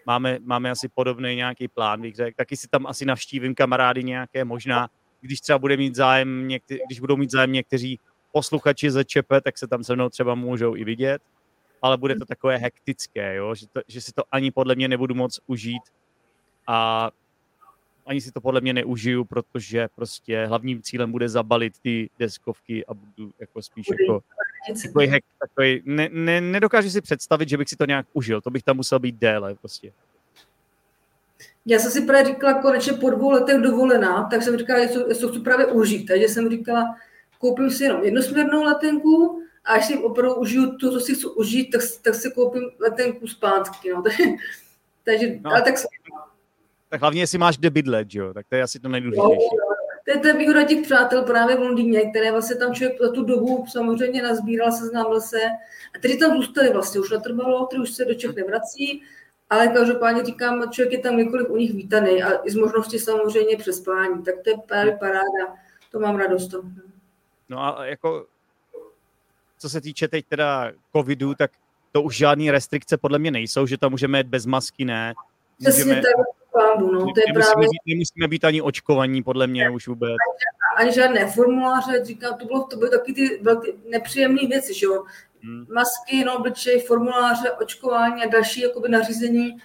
máme, 0.06 0.40
máme 0.42 0.72
asi 0.72 0.88
podobný 0.88 1.36
nějaký 1.36 1.68
plán, 1.68 2.02
bych 2.02 2.16
řekl. 2.16 2.36
Taky 2.38 2.58
si 2.58 2.68
tam 2.68 2.88
asi 2.88 3.06
navštívím 3.06 3.56
kamarády 3.56 4.04
nějaké, 4.04 4.46
možná, 4.46 4.90
když 5.22 5.42
třeba 5.42 5.60
bude 5.60 5.78
mít 5.78 5.96
zájem, 5.96 6.48
někte, 6.48 6.78
když 6.86 7.00
budou 7.00 7.18
mít 7.18 7.32
zájem 7.32 7.52
někteří 7.52 8.00
posluchači 8.32 8.92
ze 8.92 9.06
ČEPE, 9.06 9.42
tak 9.42 9.58
se 9.58 9.68
tam 9.68 9.84
se 9.84 9.96
mnou 9.96 10.10
třeba 10.10 10.36
můžou 10.36 10.76
i 10.76 10.84
vidět, 10.84 11.22
ale 11.82 11.98
bude 11.98 12.16
to 12.16 12.26
takové 12.26 12.58
hektické, 12.58 13.36
jo? 13.36 13.56
Že, 13.56 13.68
to, 13.68 13.82
že 13.88 14.02
si 14.02 14.14
to 14.14 14.24
ani 14.32 14.52
podle 14.52 14.76
mě 14.76 14.88
nebudu 14.88 15.16
moc 15.16 15.40
užít 15.48 15.84
a 16.68 17.12
ani 18.10 18.22
si 18.22 18.32
to 18.32 18.42
podle 18.42 18.62
mě 18.62 18.74
neužiju, 18.74 19.26
protože 19.26 19.88
prostě 19.96 20.46
hlavním 20.46 20.82
cílem 20.82 21.12
bude 21.12 21.30
zabalit 21.30 21.74
ty 21.82 22.10
deskovky 22.20 22.86
a 22.86 22.94
budu 22.94 23.32
jako 23.40 23.62
spíš 23.62 23.88
jako 24.00 24.24
takový 24.84 25.08
hack, 25.08 25.24
takový, 25.40 25.82
ne, 25.86 26.10
ne, 26.12 26.42
nedokážu 26.42 26.90
si 26.90 27.02
představit, 27.02 27.50
že 27.50 27.58
bych 27.58 27.70
si 27.70 27.76
to 27.76 27.86
nějak 27.86 28.06
užil, 28.14 28.42
to 28.42 28.50
bych 28.50 28.64
tam 28.64 28.78
musel 28.78 29.00
být 29.00 29.16
déle 29.16 29.56
prostě. 29.56 29.92
Já 31.66 31.80
jsem 31.80 31.92
si 31.92 32.02
právě 32.02 32.26
říkala, 32.26 32.62
konečně 32.62 32.94
po 32.94 33.10
dvou 33.10 33.30
letech 33.30 33.58
dovolená, 33.58 34.24
tak 34.24 34.44
jsem 34.44 34.58
říkala, 34.58 34.86
že 34.86 34.90
to 35.20 35.30
chci 35.30 35.40
právě 35.40 35.66
užít, 35.66 36.08
takže 36.08 36.28
jsem 36.28 36.50
říkala, 36.50 36.96
koupím 37.40 37.70
si 37.70 37.84
jenom 37.84 38.04
jednosměrnou 38.04 38.64
letenku 38.64 39.44
a 39.66 39.74
až 39.74 39.86
si 39.86 39.98
opravdu 39.98 40.36
užiju 40.36 40.78
to, 40.78 40.92
co 40.92 41.00
si 41.00 41.16
chci 41.16 41.26
užít, 41.28 41.72
tak, 41.72 41.82
tak 42.02 42.16
si 42.16 42.32
koupím 42.32 42.64
letenku 42.80 43.28
zpátky. 43.28 43.90
No. 43.94 44.04
takže, 45.06 45.40
no, 45.42 45.52
ale 45.52 45.62
tak 45.62 45.78
tak 46.90 47.02
hlavně, 47.02 47.22
jestli 47.22 47.38
máš 47.38 47.58
kde 47.58 47.70
bydlet, 47.70 48.08
jo? 48.12 48.34
tak 48.34 48.46
to 48.50 48.56
je 48.56 48.64
asi 48.64 48.80
to 48.80 48.90
nejdůležitější. 48.90 49.50
To 50.06 50.12
je 50.12 50.18
ta 50.18 50.38
výhoda 50.38 50.64
těch 50.64 50.84
přátel 50.84 51.24
právě 51.24 51.56
v 51.56 51.60
Londýně, 51.60 52.10
které 52.10 52.32
vlastně 52.32 52.56
tam 52.56 52.74
člověk 52.74 53.02
za 53.02 53.12
tu 53.12 53.24
dobu 53.24 53.66
samozřejmě 53.70 54.24
nazbíral, 54.24 54.72
seznámil 54.72 55.22
se 55.22 55.42
a 55.96 56.00
teď 56.02 56.20
tam 56.20 56.38
zůstali 56.38 56.74
vlastně, 56.74 57.00
už 57.00 57.12
natrvalo, 57.12 57.66
který 57.66 57.82
už 57.82 57.90
se 57.90 58.06
do 58.06 58.14
Čech 58.14 58.36
nevrací, 58.36 59.04
ale 59.50 59.68
každopádně 59.68 60.24
říkám, 60.24 60.72
člověk 60.72 60.94
je 60.94 61.00
tam 61.00 61.18
několik 61.18 61.50
u 61.50 61.58
nich 61.58 61.74
vítaný 61.74 62.24
a 62.24 62.46
i 62.46 62.52
z 62.52 62.56
možnosti 62.56 63.00
samozřejmě 63.00 63.58
přespání, 63.58 64.24
tak 64.24 64.36
to 64.44 64.50
je 64.50 64.56
právě 64.68 64.98
paráda, 64.98 65.56
to 65.92 66.00
mám 66.00 66.16
radost. 66.16 66.56
No 67.50 67.60
a 67.60 67.86
jako, 67.86 68.26
co 69.60 69.70
se 69.70 69.82
týče 69.82 70.08
teď 70.08 70.26
teda 70.26 70.72
covidu, 70.96 71.36
tak 71.36 71.52
to 71.92 72.02
už 72.02 72.18
žádný 72.18 72.52
restrikce 72.52 72.98
podle 72.98 73.20
mě 73.20 73.32
nejsou, 73.32 73.66
že 73.66 73.78
tam 73.78 73.92
můžeme 73.92 74.18
jít 74.18 74.28
bez 74.28 74.46
masky, 74.46 74.86
ne. 74.86 75.14
Můžeme, 75.60 75.96
tak, 75.96 76.39
pámbu, 76.54 76.92
no, 76.92 77.00
to 77.00 77.20
je 77.20 77.24
nemusíme 77.28 77.54
právě... 77.54 77.68
Být, 77.68 77.94
nemusíme 77.94 78.28
být 78.28 78.44
ani 78.44 78.62
očkovaní, 78.62 79.24
podle 79.24 79.48
mě 79.48 79.70
už 79.70 79.88
vůbec. 79.88 80.10
Ani, 80.10 80.88
ani 80.88 80.96
žádné 80.96 81.32
formuláře, 81.32 82.06
říkám, 82.06 82.38
to, 82.38 82.46
bylo, 82.46 82.64
to 82.64 82.78
byly 82.78 82.92
taky 82.92 83.14
ty 83.14 83.40
velké 83.42 83.72
nepříjemné 83.90 84.48
věci, 84.48 84.74
že 84.74 84.86
jo. 84.86 85.04
Hmm. 85.44 85.66
Masky, 85.74 86.24
no, 86.26 86.38
obličej, 86.38 86.82
formuláře, 86.82 87.52
očkování 87.52 88.24
a 88.24 88.28
další 88.30 88.62
jakoby 88.62 88.90
nařízení. 88.90 89.58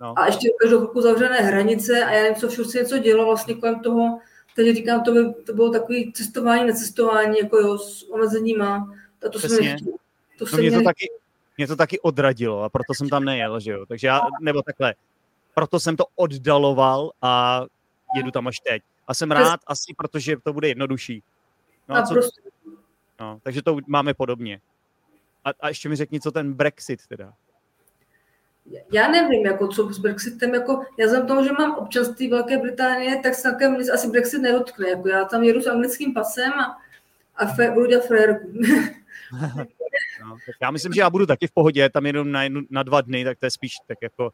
No. 0.00 0.18
A 0.18 0.26
ještě 0.26 0.48
každou 0.60 0.78
chvilku 0.78 1.00
zavřené 1.00 1.36
hranice 1.36 2.04
a 2.04 2.10
já 2.10 2.22
nevím, 2.22 2.34
co 2.34 2.48
všechno 2.48 2.64
se 2.64 2.78
něco 2.78 2.98
dělo 2.98 3.26
vlastně 3.26 3.54
kolem 3.54 3.80
toho. 3.80 4.18
Takže 4.56 4.74
říkám, 4.74 5.02
to, 5.02 5.12
by, 5.12 5.34
to 5.34 5.52
bylo 5.52 5.70
takový 5.70 6.12
cestování, 6.12 6.66
necestování, 6.66 7.36
jako 7.42 7.58
jo, 7.58 7.78
s 7.78 8.10
omezeníma. 8.10 8.94
A 9.26 9.28
to 9.28 9.38
Přesně. 9.38 9.78
jsem 9.78 9.92
To 10.38 10.44
no 10.52 10.58
mě, 10.58 10.70
mě, 10.70 10.78
to 10.78 10.84
taky, 10.84 11.06
mě 11.56 11.66
to 11.66 11.76
taky 11.76 12.00
odradilo 12.00 12.62
a 12.62 12.68
proto 12.68 12.94
jsem 12.94 13.08
tam 13.08 13.24
nejel, 13.24 13.60
že 13.60 13.72
jo. 13.72 13.86
Takže 13.86 14.06
já, 14.06 14.20
nebo 14.40 14.62
takhle, 14.62 14.94
proto 15.54 15.80
jsem 15.80 15.96
to 15.96 16.04
oddaloval 16.16 17.12
a 17.22 17.62
jedu 18.16 18.30
tam 18.30 18.46
až 18.46 18.60
teď. 18.60 18.82
A 19.08 19.14
jsem 19.14 19.30
rád 19.30 19.60
asi, 19.66 19.94
protože 19.96 20.36
to 20.36 20.52
bude 20.52 20.68
jednodušší. 20.68 21.22
No, 21.88 21.96
a 21.96 22.02
co, 22.02 22.14
prostě. 22.14 22.40
no, 23.20 23.38
takže 23.42 23.62
to 23.62 23.76
máme 23.86 24.14
podobně. 24.14 24.60
A, 25.44 25.50
a 25.60 25.68
ještě 25.68 25.88
mi 25.88 25.96
řekni, 25.96 26.20
co 26.20 26.32
ten 26.32 26.52
Brexit 26.52 27.06
teda. 27.06 27.32
Já 28.92 29.08
nevím, 29.08 29.46
jako 29.46 29.68
co 29.68 29.92
s 29.92 29.98
Brexitem, 29.98 30.54
jako 30.54 30.84
já 30.98 31.08
jsem 31.08 31.26
tomu, 31.26 31.44
že 31.44 31.52
mám 31.52 31.74
občanství 31.74 32.28
Velké 32.28 32.58
Británie, 32.58 33.20
tak 33.22 33.34
se 33.34 33.50
také 33.50 33.66
asi 33.94 34.10
Brexit 34.10 34.42
nedotkne. 34.42 34.88
Jako 34.88 35.08
já 35.08 35.24
tam 35.24 35.42
jedu 35.42 35.60
s 35.62 35.66
anglickým 35.66 36.14
pasem 36.14 36.52
a, 36.52 36.78
a 37.36 37.46
fe, 37.46 37.70
budu 37.70 37.86
dělat 37.86 38.06
frérku. 38.06 38.52
no, 40.22 40.36
já 40.62 40.70
myslím, 40.70 40.92
že 40.92 41.00
já 41.00 41.10
budu 41.10 41.26
taky 41.26 41.46
v 41.46 41.52
pohodě, 41.52 41.88
tam 41.88 42.06
jenom 42.06 42.32
na, 42.32 42.42
jednu, 42.42 42.60
na 42.70 42.82
dva 42.82 43.00
dny, 43.00 43.24
tak 43.24 43.38
to 43.38 43.46
je 43.46 43.50
spíš 43.50 43.72
tak 43.86 43.98
jako 44.02 44.32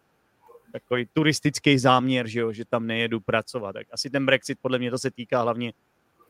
takový 0.72 1.08
turistický 1.12 1.78
záměr, 1.78 2.26
že, 2.26 2.40
jo, 2.40 2.52
že 2.52 2.64
tam 2.64 2.86
nejedu 2.86 3.20
pracovat. 3.20 3.72
Tak 3.72 3.86
asi 3.92 4.10
ten 4.10 4.26
Brexit 4.26 4.58
podle 4.62 4.78
mě 4.78 4.90
to 4.90 4.98
se 4.98 5.10
týká 5.10 5.42
hlavně, 5.42 5.72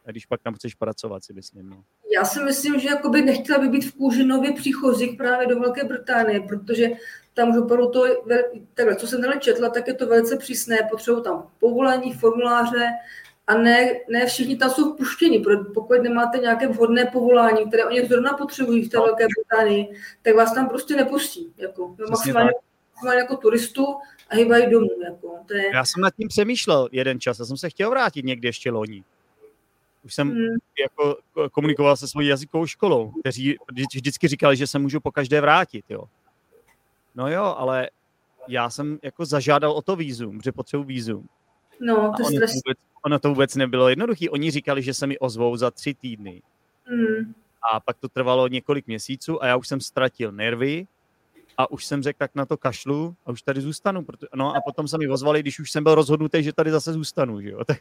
když 0.07 0.26
pak 0.26 0.42
tam 0.42 0.54
chceš 0.54 0.75
pracovat, 0.75 1.25
si 1.25 1.33
myslím. 1.33 1.68
No. 1.68 1.85
Já 2.14 2.25
si 2.25 2.40
myslím, 2.40 2.80
že 2.80 2.88
jakoby 2.88 3.23
nechtěla 3.23 3.59
by 3.59 3.68
být 3.68 3.85
v 3.85 3.95
kůži 3.95 4.25
nově 4.25 4.52
příchozích 4.52 5.16
právě 5.16 5.47
do 5.47 5.61
Velké 5.61 5.85
Británie, 5.85 6.40
protože 6.40 6.88
tam 7.35 7.50
už 7.50 7.59
opravdu 7.59 7.90
to, 7.90 8.04
takhle, 8.75 8.97
co 8.97 9.07
jsem 9.07 9.23
tady 9.23 9.40
četla, 9.40 9.68
tak 9.68 9.87
je 9.87 9.95
to 9.95 10.07
velice 10.07 10.37
přísné, 10.37 10.76
potřebují 10.90 11.25
tam 11.25 11.50
povolení, 11.61 12.12
formuláře, 12.12 12.88
a 13.47 13.54
ne, 13.54 14.00
ne 14.09 14.26
všichni 14.26 14.57
tam 14.57 14.71
jsou 14.71 14.95
vpuštěni, 14.95 15.45
pokud 15.75 16.02
nemáte 16.02 16.38
nějaké 16.38 16.68
vhodné 16.68 17.04
povolání, 17.04 17.68
které 17.68 17.85
oni 17.85 18.07
zrovna 18.07 18.33
potřebují 18.33 18.85
v 18.85 18.88
té 18.88 18.97
no. 18.97 19.02
Velké 19.02 19.26
Británii, 19.26 20.00
tak 20.23 20.35
vás 20.35 20.54
tam 20.54 20.68
prostě 20.68 20.97
nepustí. 20.97 21.52
Jako, 21.57 21.97
maximálně, 22.11 22.50
maximálně 22.95 23.21
jako 23.21 23.37
turistu 23.37 23.87
a 24.28 24.37
hýbají 24.37 24.70
domů. 24.70 24.88
Jako. 25.04 25.38
To 25.49 25.54
je... 25.54 25.70
Já 25.75 25.85
jsem 25.85 26.02
nad 26.02 26.14
tím 26.14 26.28
přemýšlel 26.28 26.88
jeden 26.92 27.20
čas, 27.20 27.38
já 27.38 27.44
jsem 27.44 27.56
se 27.56 27.70
chtěl 27.70 27.90
vrátit 27.90 28.25
někdy 28.25 28.49
ještě 28.49 28.70
loni. 28.70 29.04
Už 30.04 30.14
jsem 30.14 30.30
hmm. 30.30 30.56
jako 30.80 31.16
komunikoval 31.52 31.97
se 31.97 32.08
svojí 32.08 32.28
jazykovou 32.28 32.66
školou, 32.66 33.12
kteří 33.20 33.56
vždycky 33.94 34.28
říkali, 34.28 34.56
že 34.56 34.66
se 34.66 34.78
můžu 34.78 35.00
po 35.00 35.12
každé 35.12 35.40
vrátit, 35.40 35.85
jo. 35.88 36.04
No 37.14 37.32
jo, 37.32 37.44
ale 37.44 37.90
já 38.49 38.70
jsem 38.70 38.99
jako 39.02 39.25
zažádal 39.25 39.73
o 39.73 39.82
to 39.82 39.97
výzum, 39.97 40.40
že 40.44 40.52
potřebuji 40.52 40.85
výzum. 40.85 41.28
No, 41.80 42.12
to 42.16 42.23
to 42.23 42.30
vůbec, 42.30 42.50
ono 43.04 43.18
to 43.18 43.28
vůbec 43.28 43.54
nebylo 43.54 43.88
jednoduché. 43.88 44.30
Oni 44.30 44.50
říkali, 44.50 44.82
že 44.82 44.94
se 44.94 45.06
mi 45.06 45.18
ozvou 45.18 45.56
za 45.56 45.70
tři 45.70 45.94
týdny. 45.94 46.42
Hmm. 46.85 47.35
A 47.73 47.80
pak 47.80 47.99
to 47.99 48.08
trvalo 48.08 48.49
několik 48.49 48.87
měsíců 48.87 49.42
a 49.42 49.47
já 49.47 49.56
už 49.56 49.68
jsem 49.68 49.80
ztratil 49.80 50.32
nervy, 50.32 50.87
a 51.59 51.71
už 51.71 51.85
jsem 51.85 52.03
řekl, 52.03 52.19
tak 52.19 52.31
na 52.35 52.47
to 52.47 52.57
kašlu 52.57 53.15
a 53.27 53.31
už 53.31 53.43
tady 53.43 53.61
zůstanu. 53.61 54.05
Proto, 54.05 54.27
no 54.35 54.57
a 54.57 54.61
potom 54.61 54.88
se 54.88 54.99
mi 54.99 55.09
ozvali, 55.09 55.41
když 55.41 55.61
už 55.61 55.71
jsem 55.71 55.85
byl 55.85 55.95
rozhodnutý, 55.95 56.43
že 56.43 56.53
tady 56.53 56.71
zase 56.71 56.93
zůstanu, 56.93 57.41
že 57.41 57.50
jo. 57.50 57.65
Tak... 57.65 57.79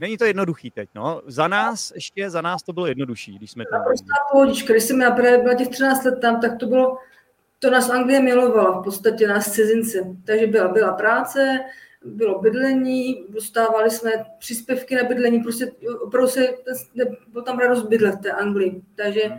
Není 0.00 0.18
to 0.18 0.24
jednoduchý 0.24 0.70
teď, 0.70 0.88
no. 0.94 1.22
Za 1.26 1.48
nás, 1.48 1.92
ještě 1.94 2.30
za 2.30 2.42
nás 2.42 2.62
to 2.62 2.72
bylo 2.72 2.86
jednodušší, 2.86 3.38
když 3.38 3.50
jsme 3.50 3.64
tam... 3.70 3.84
Pohodička, 4.32 4.72
když 4.72 4.84
jsem 4.84 5.00
já 5.00 5.10
právě 5.10 5.38
byla 5.38 5.54
těch 5.54 5.68
13 5.68 6.04
let 6.04 6.20
tam, 6.20 6.40
tak 6.40 6.58
to 6.58 6.66
bylo, 6.66 6.98
to 7.58 7.70
nás 7.70 7.90
Anglie 7.90 8.20
milovala 8.22 8.80
v 8.80 8.84
podstatě, 8.84 9.28
nás 9.28 9.52
cizince. 9.52 10.16
Takže 10.24 10.46
byla, 10.46 10.68
byla 10.68 10.92
práce, 10.92 11.58
bylo 12.04 12.40
bydlení, 12.40 13.24
dostávali 13.28 13.90
jsme 13.90 14.10
příspěvky 14.38 14.94
na 14.94 15.04
bydlení, 15.04 15.40
prostě 15.40 15.72
opravdu 16.00 16.28
se, 16.28 16.48
byl 17.28 17.42
tam 17.42 17.58
radost 17.58 17.82
bydlet 17.82 18.14
v 18.14 18.22
té 18.22 18.32
Anglii. 18.32 18.82
Takže 18.96 19.20
hmm. 19.24 19.38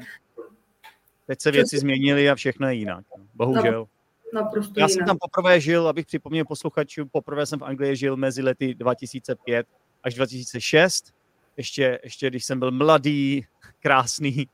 Teď 1.28 1.42
se 1.42 1.52
věci 1.52 1.80
změnily 1.80 2.30
a 2.30 2.36
všechno 2.36 2.68
je 2.68 2.74
jinak. 2.74 3.06
No. 3.18 3.24
Bohužel. 3.34 3.88
Naprosto 4.34 4.80
Já 4.80 4.86
jinak. 4.86 4.92
jsem 4.92 5.06
tam 5.06 5.18
poprvé 5.22 5.62
žil, 5.62 5.88
abych 5.88 6.06
připomněl 6.06 6.46
posluchačům, 6.46 7.10
poprvé 7.10 7.46
jsem 7.46 7.60
v 7.60 7.64
Anglii 7.64 7.96
žil 7.96 8.18
mezi 8.18 8.42
lety 8.42 8.76
2005 8.76 9.68
až 10.04 10.14
2006. 10.14 11.14
Ještě, 11.58 12.00
ještě 12.04 12.30
když 12.30 12.46
jsem 12.46 12.60
byl 12.60 12.72
mladý, 12.72 13.46
krásný, 13.80 14.48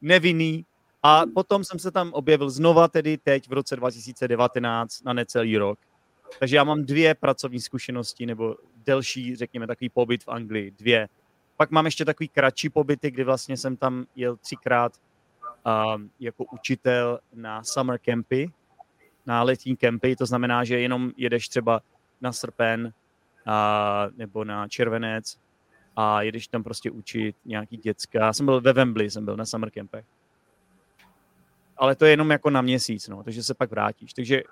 nevinný. 0.00 0.64
A 1.02 1.22
potom 1.34 1.64
jsem 1.64 1.78
se 1.78 1.90
tam 1.90 2.12
objevil 2.12 2.50
znova, 2.50 2.88
tedy 2.88 3.18
teď 3.18 3.48
v 3.48 3.52
roce 3.52 3.76
2019 3.76 5.04
na 5.04 5.12
necelý 5.12 5.56
rok. 5.58 5.78
Takže 6.38 6.56
já 6.56 6.64
mám 6.64 6.84
dvě 6.84 7.14
pracovní 7.14 7.60
zkušenosti, 7.60 8.26
nebo 8.26 8.56
delší, 8.86 9.36
řekněme, 9.36 9.66
takový 9.66 9.88
pobyt 9.88 10.24
v 10.24 10.28
Anglii. 10.28 10.70
Dvě. 10.70 11.08
Pak 11.56 11.70
mám 11.70 11.84
ještě 11.84 12.04
takový 12.04 12.28
kratší 12.28 12.68
pobyty, 12.68 13.10
kdy 13.10 13.24
vlastně 13.24 13.56
jsem 13.56 13.76
tam 13.76 14.06
jel 14.16 14.36
třikrát 14.36 14.92
jako 16.20 16.44
učitel 16.44 17.18
na 17.34 17.64
summer 17.64 17.98
campy, 17.98 18.50
na 19.26 19.42
letní 19.42 19.76
kempy, 19.76 20.16
to 20.16 20.26
znamená, 20.26 20.64
že 20.64 20.80
jenom 20.80 21.12
jedeš 21.16 21.48
třeba 21.48 21.80
na 22.20 22.32
srpen 22.32 22.92
a, 23.46 24.06
nebo 24.16 24.44
na 24.44 24.68
červenec 24.68 25.38
a 25.96 26.22
jedeš 26.22 26.48
tam 26.48 26.62
prostě 26.62 26.90
učit 26.90 27.36
nějaký 27.44 27.76
děcka. 27.76 28.18
Já 28.18 28.32
jsem 28.32 28.46
byl 28.46 28.60
ve 28.60 28.72
Wembley, 28.72 29.10
jsem 29.10 29.24
byl 29.24 29.36
na 29.36 29.44
summer 29.44 29.70
campech. 29.70 30.04
Ale 31.76 31.96
to 31.96 32.04
je 32.04 32.10
jenom 32.10 32.30
jako 32.30 32.50
na 32.50 32.62
měsíc, 32.62 33.08
no, 33.08 33.22
takže 33.22 33.42
se 33.42 33.54
pak 33.54 33.70
vrátíš. 33.70 34.12
Takže 34.12 34.42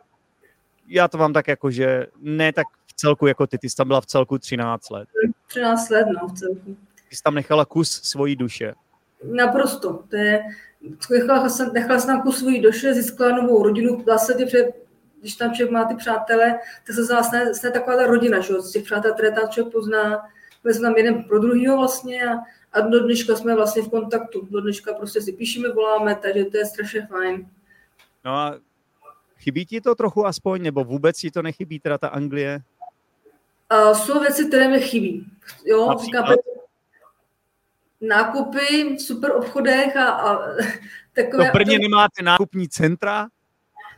já 0.86 1.08
to 1.08 1.18
mám 1.18 1.32
tak 1.32 1.48
jako, 1.48 1.70
že 1.70 2.06
ne 2.18 2.52
tak 2.52 2.66
v 2.86 2.92
celku 2.92 3.26
jako 3.26 3.46
ty, 3.46 3.58
ty 3.58 3.70
jsi 3.70 3.76
tam 3.76 3.86
byla 3.86 4.00
v 4.00 4.06
celku 4.06 4.38
13 4.38 4.90
let. 4.90 5.08
13 5.46 5.90
let, 5.90 6.06
no, 6.20 6.28
v 6.28 6.32
celku. 6.32 6.76
Ty 7.08 7.16
jsi 7.16 7.22
tam 7.22 7.34
nechala 7.34 7.64
kus 7.64 7.90
svojí 8.02 8.36
duše. 8.36 8.74
Naprosto. 9.30 10.02
To 10.08 10.16
je, 10.16 10.42
nechala 11.10 11.48
jsem, 11.48 11.72
nechala 11.72 12.00
jsem 12.00 12.06
tam 12.06 12.22
kus 12.22 12.38
svojí 12.38 12.60
duše, 12.60 12.94
získala 12.94 13.36
novou 13.36 13.62
rodinu, 13.62 13.96
v 13.96 14.04
zásadě, 14.04 14.44
protože 14.44 14.64
když 15.20 15.36
tam 15.36 15.54
člověk 15.54 15.70
má 15.70 15.84
ty 15.84 15.94
přátele, 15.94 16.58
tak 16.86 16.96
se 16.96 17.12
vlastně 17.14 17.40
je 17.64 17.70
taková 17.70 17.96
ta 17.96 18.06
rodina, 18.06 18.40
že? 18.40 18.54
z 18.60 18.72
těch 18.72 18.82
přátel, 18.82 19.12
které 19.12 19.30
tam 19.30 19.48
člověk 19.48 19.72
pozná, 19.72 20.28
byli 20.62 20.74
jsme 20.74 20.88
tam 20.88 20.96
jeden 20.96 21.24
pro 21.24 21.38
druhýho 21.38 21.76
vlastně 21.76 22.24
a, 22.24 22.38
a 22.72 22.80
do 22.80 23.00
dneška 23.00 23.36
jsme 23.36 23.54
vlastně 23.54 23.82
v 23.82 23.90
kontaktu. 23.90 24.48
Do 24.50 24.60
dneška 24.60 24.94
prostě 24.94 25.20
si 25.20 25.32
píšeme, 25.32 25.68
voláme, 25.68 26.14
takže 26.14 26.44
to 26.44 26.56
je 26.56 26.66
strašně 26.66 27.06
fajn. 27.06 27.48
No 28.24 28.32
a 28.32 28.54
chybí 29.38 29.66
ti 29.66 29.80
to 29.80 29.94
trochu 29.94 30.26
aspoň, 30.26 30.62
nebo 30.62 30.84
vůbec 30.84 31.18
ti 31.18 31.30
to 31.30 31.42
nechybí, 31.42 31.80
teda 31.80 31.98
ta 31.98 32.08
Anglie? 32.08 32.60
Uh, 33.72 33.92
jsou 33.92 34.20
věci, 34.20 34.46
které 34.46 34.68
mi 34.68 34.80
chybí. 34.80 35.26
Jo, 35.64 35.96
říkám, 36.04 36.24
nákupy 38.08 38.96
v 38.96 39.00
super 39.00 39.32
obchodech 39.36 39.96
a, 39.96 40.10
a 40.10 40.38
takové... 41.12 41.46
To 41.46 41.52
Brně 41.52 41.78
nemáte 41.78 42.22
nákupní 42.22 42.68
centra? 42.68 43.28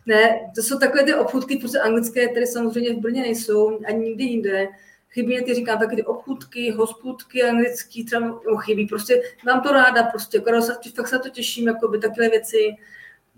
Ne, 0.07 0.51
to 0.55 0.63
jsou 0.63 0.79
takové 0.79 1.03
ty 1.03 1.15
obchůdky 1.15 1.57
prostě 1.57 1.79
anglické, 1.79 2.29
které 2.29 2.47
samozřejmě 2.47 2.95
v 2.95 2.99
Brně 2.99 3.23
nejsou, 3.23 3.81
ani 3.89 4.05
nikdy 4.05 4.25
jinde. 4.25 4.69
Chybí 5.11 5.29
mě, 5.29 5.43
ty 5.43 5.55
říkám, 5.55 5.79
taky 5.79 5.97
ty 5.97 6.05
obchůdky, 6.05 6.71
hospůdky 6.71 7.43
anglický, 7.43 8.05
třeba 8.05 8.27
no, 8.27 8.57
chybí. 8.57 8.87
Prostě 8.87 9.23
mám 9.45 9.61
to 9.61 9.73
ráda, 9.73 10.03
prostě, 10.03 10.43
se, 10.61 10.91
fakt 10.97 11.09
se 11.09 11.19
to 11.19 11.29
těším, 11.29 11.67
jako 11.67 11.89
by 11.89 11.99
takové 11.99 12.29
věci. 12.29 12.77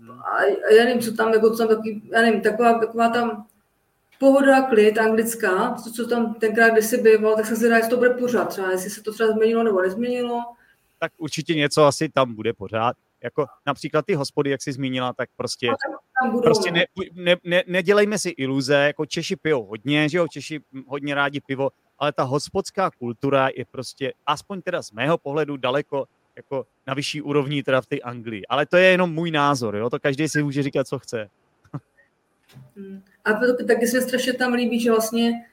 A, 0.09 0.35
a 0.67 0.73
já 0.73 0.83
nevím, 0.83 1.01
co 1.01 1.13
tam, 1.13 1.33
jako 1.33 1.49
co 1.49 1.57
tam 1.57 1.67
taky, 1.67 2.01
já 2.11 2.21
nevím, 2.21 2.41
taková, 2.41 2.79
taková 2.79 3.09
tam 3.09 3.45
pohoda, 4.19 4.61
klid 4.61 4.97
anglická, 4.97 5.75
to, 5.83 5.91
co 5.91 6.07
tam 6.07 6.33
tenkrát 6.33 6.69
kdysi 6.69 6.97
býval, 6.97 7.35
tak 7.35 7.45
jsem 7.45 7.55
si 7.55 7.63
říkal, 7.63 7.77
jestli 7.77 7.89
to 7.89 7.97
bude 7.97 8.09
pořád, 8.09 8.45
třeba 8.45 8.71
jestli 8.71 8.89
se 8.89 9.03
to 9.03 9.13
třeba 9.13 9.31
změnilo 9.31 9.63
nebo 9.63 9.81
nezměnilo. 9.81 10.41
Tak 10.99 11.11
určitě 11.17 11.55
něco 11.55 11.83
asi 11.83 12.09
tam 12.09 12.35
bude 12.35 12.53
pořád. 12.53 12.97
Jako 13.23 13.45
například 13.65 14.05
ty 14.05 14.13
hospody, 14.13 14.49
jak 14.49 14.61
jsi 14.61 14.73
zmínila, 14.73 15.13
tak 15.13 15.29
prostě, 15.35 15.69
budou, 16.31 16.41
prostě 16.41 16.71
ne, 16.71 16.85
ne, 17.13 17.35
ne, 17.43 17.63
nedělejme 17.67 18.17
si 18.17 18.29
iluze, 18.29 18.75
jako 18.75 19.05
Češi 19.05 19.35
pijou 19.35 19.65
hodně, 19.65 20.09
že 20.09 20.17
jo, 20.17 20.27
Češi 20.27 20.59
hodně 20.87 21.15
rádi 21.15 21.41
pivo, 21.41 21.69
ale 21.99 22.11
ta 22.11 22.23
hospodská 22.23 22.91
kultura 22.91 23.49
je 23.55 23.65
prostě, 23.65 24.13
aspoň 24.25 24.61
teda 24.61 24.81
z 24.81 24.91
mého 24.91 25.17
pohledu, 25.17 25.57
daleko 25.57 26.05
jako 26.35 26.65
na 26.87 26.93
vyšší 26.93 27.21
úrovni 27.21 27.63
teda 27.63 27.81
v 27.81 27.85
té 27.85 27.99
Anglii. 27.99 28.45
Ale 28.45 28.65
to 28.65 28.77
je 28.77 28.85
jenom 28.85 29.13
můj 29.13 29.31
názor, 29.31 29.75
jo, 29.75 29.89
to 29.89 29.99
každý 29.99 30.29
si 30.29 30.43
může 30.43 30.63
říkat, 30.63 30.87
co 30.87 30.99
chce. 30.99 31.29
Hmm. 32.75 33.03
A 33.25 33.33
taky 33.67 33.87
se 33.87 34.01
strašně 34.01 34.33
tam 34.33 34.53
líbí, 34.53 34.79
že 34.79 34.91
vlastně 34.91 35.45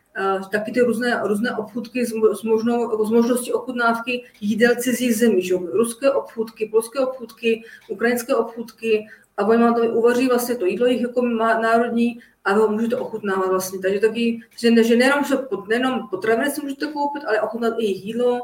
taky 0.51 0.73
ty 0.73 0.81
různé, 0.81 1.21
různé 1.25 1.57
obchůdky 1.57 2.07
s, 2.07 2.13
s, 2.33 2.43
možnou, 2.43 3.07
s 3.07 3.11
možností 3.11 3.53
ochutnávky 3.53 4.25
jídel 4.41 4.75
cizích 4.77 5.17
zemí, 5.17 5.43
že? 5.43 5.55
ruské 5.55 6.11
obchůdky, 6.11 6.69
polské 6.69 7.01
obchůdky, 7.01 7.63
ukrajinské 7.89 8.35
obchůdky 8.35 9.07
a 9.37 9.47
oni 9.47 9.63
vám 9.63 9.75
to 9.75 9.83
uvaří 9.83 10.29
vlastně 10.29 10.57
to 10.57 10.67
jídlo 10.67 10.87
jich 10.87 11.01
jako 11.01 11.23
má, 11.23 11.59
národní 11.61 12.21
a 12.45 12.55
vy 12.55 12.61
ho 12.61 12.69
můžete 12.69 12.97
ochutnávat 12.97 13.49
vlastně. 13.51 13.79
Takže 13.79 14.01
taky, 14.01 14.41
že, 14.59 14.85
že 14.85 14.97
nejenom, 14.97 15.25
že 15.25 15.37
pod, 15.37 15.69
nejenom 15.69 16.09
potraviny 16.09 16.51
si 16.51 16.63
můžete 16.63 16.87
koupit, 16.87 17.25
ale 17.25 17.41
ochutnat 17.41 17.75
i 17.79 17.85
jejich 17.85 18.05
jídlo. 18.05 18.41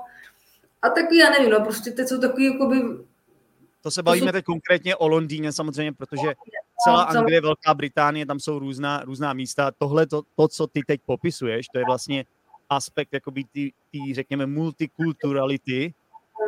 A 0.82 0.88
taky 0.88 1.16
já 1.16 1.30
nevím, 1.30 1.50
no 1.50 1.60
prostě 1.60 1.90
teď 1.90 2.08
jsou 2.08 2.20
takový 2.20 2.44
jakoby 2.44 2.76
to 3.82 3.90
se 3.90 4.02
bavíme 4.02 4.32
teď 4.32 4.44
konkrétně 4.44 4.96
o 4.96 5.08
Londýně 5.08 5.52
samozřejmě, 5.52 5.92
protože 5.92 6.26
celá 6.84 7.02
Anglie, 7.02 7.40
Velká 7.40 7.74
Británie, 7.74 8.26
tam 8.26 8.40
jsou 8.40 8.58
různá, 8.58 9.02
různá 9.04 9.32
místa. 9.32 9.70
Tohle, 9.78 10.06
to, 10.06 10.22
to, 10.36 10.48
co 10.48 10.66
ty 10.66 10.82
teď 10.86 11.00
popisuješ, 11.06 11.66
to 11.72 11.78
je 11.78 11.84
vlastně 11.84 12.24
aspekt 12.70 13.08
jakoby 13.12 13.44
ty, 13.44 13.72
ty 13.90 14.14
řekněme, 14.14 14.46
multikulturality, 14.46 15.94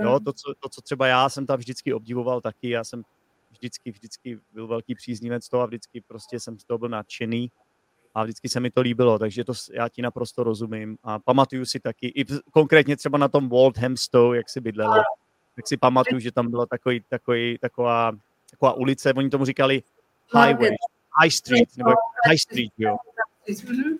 jo, 0.00 0.20
to 0.20 0.32
co, 0.32 0.54
to, 0.60 0.68
co 0.68 0.80
třeba 0.80 1.06
já 1.06 1.28
jsem 1.28 1.46
tam 1.46 1.58
vždycky 1.58 1.94
obdivoval 1.94 2.40
taky, 2.40 2.70
já 2.70 2.84
jsem 2.84 3.02
vždycky, 3.50 3.90
vždycky 3.90 4.38
byl 4.52 4.66
velký 4.66 4.94
příznivec 4.94 5.48
toho 5.48 5.62
a 5.62 5.66
vždycky 5.66 6.00
prostě 6.00 6.40
jsem 6.40 6.58
z 6.58 6.64
toho 6.64 6.78
byl 6.78 6.88
nadšený. 6.88 7.50
A 8.14 8.22
vždycky 8.24 8.48
se 8.48 8.60
mi 8.60 8.70
to 8.70 8.80
líbilo, 8.80 9.18
takže 9.18 9.44
to 9.44 9.52
já 9.72 9.88
ti 9.88 10.02
naprosto 10.02 10.44
rozumím. 10.44 10.98
A 11.02 11.18
pamatuju 11.18 11.64
si 11.64 11.80
taky, 11.80 12.06
i 12.06 12.24
konkrétně 12.52 12.96
třeba 12.96 13.18
na 13.18 13.28
tom 13.28 13.48
Walthamstow, 13.48 14.34
jak 14.34 14.50
si 14.50 14.60
bydlela, 14.60 15.02
tak 15.56 15.68
si 15.68 15.76
pamatuju, 15.76 16.20
že 16.20 16.32
tam 16.32 16.50
byla 16.50 16.66
takový, 16.66 17.00
takový, 17.08 17.58
taková, 17.60 18.12
taková 18.50 18.72
ulice, 18.72 19.12
oni 19.12 19.30
tomu 19.30 19.44
říkali 19.44 19.82
Highway, 20.32 20.76
High 21.20 21.30
Street, 21.30 21.68
nebo 21.76 21.90
High 22.26 22.38
Street, 22.38 22.72
jo. 22.78 22.96
Mhm. 23.68 23.98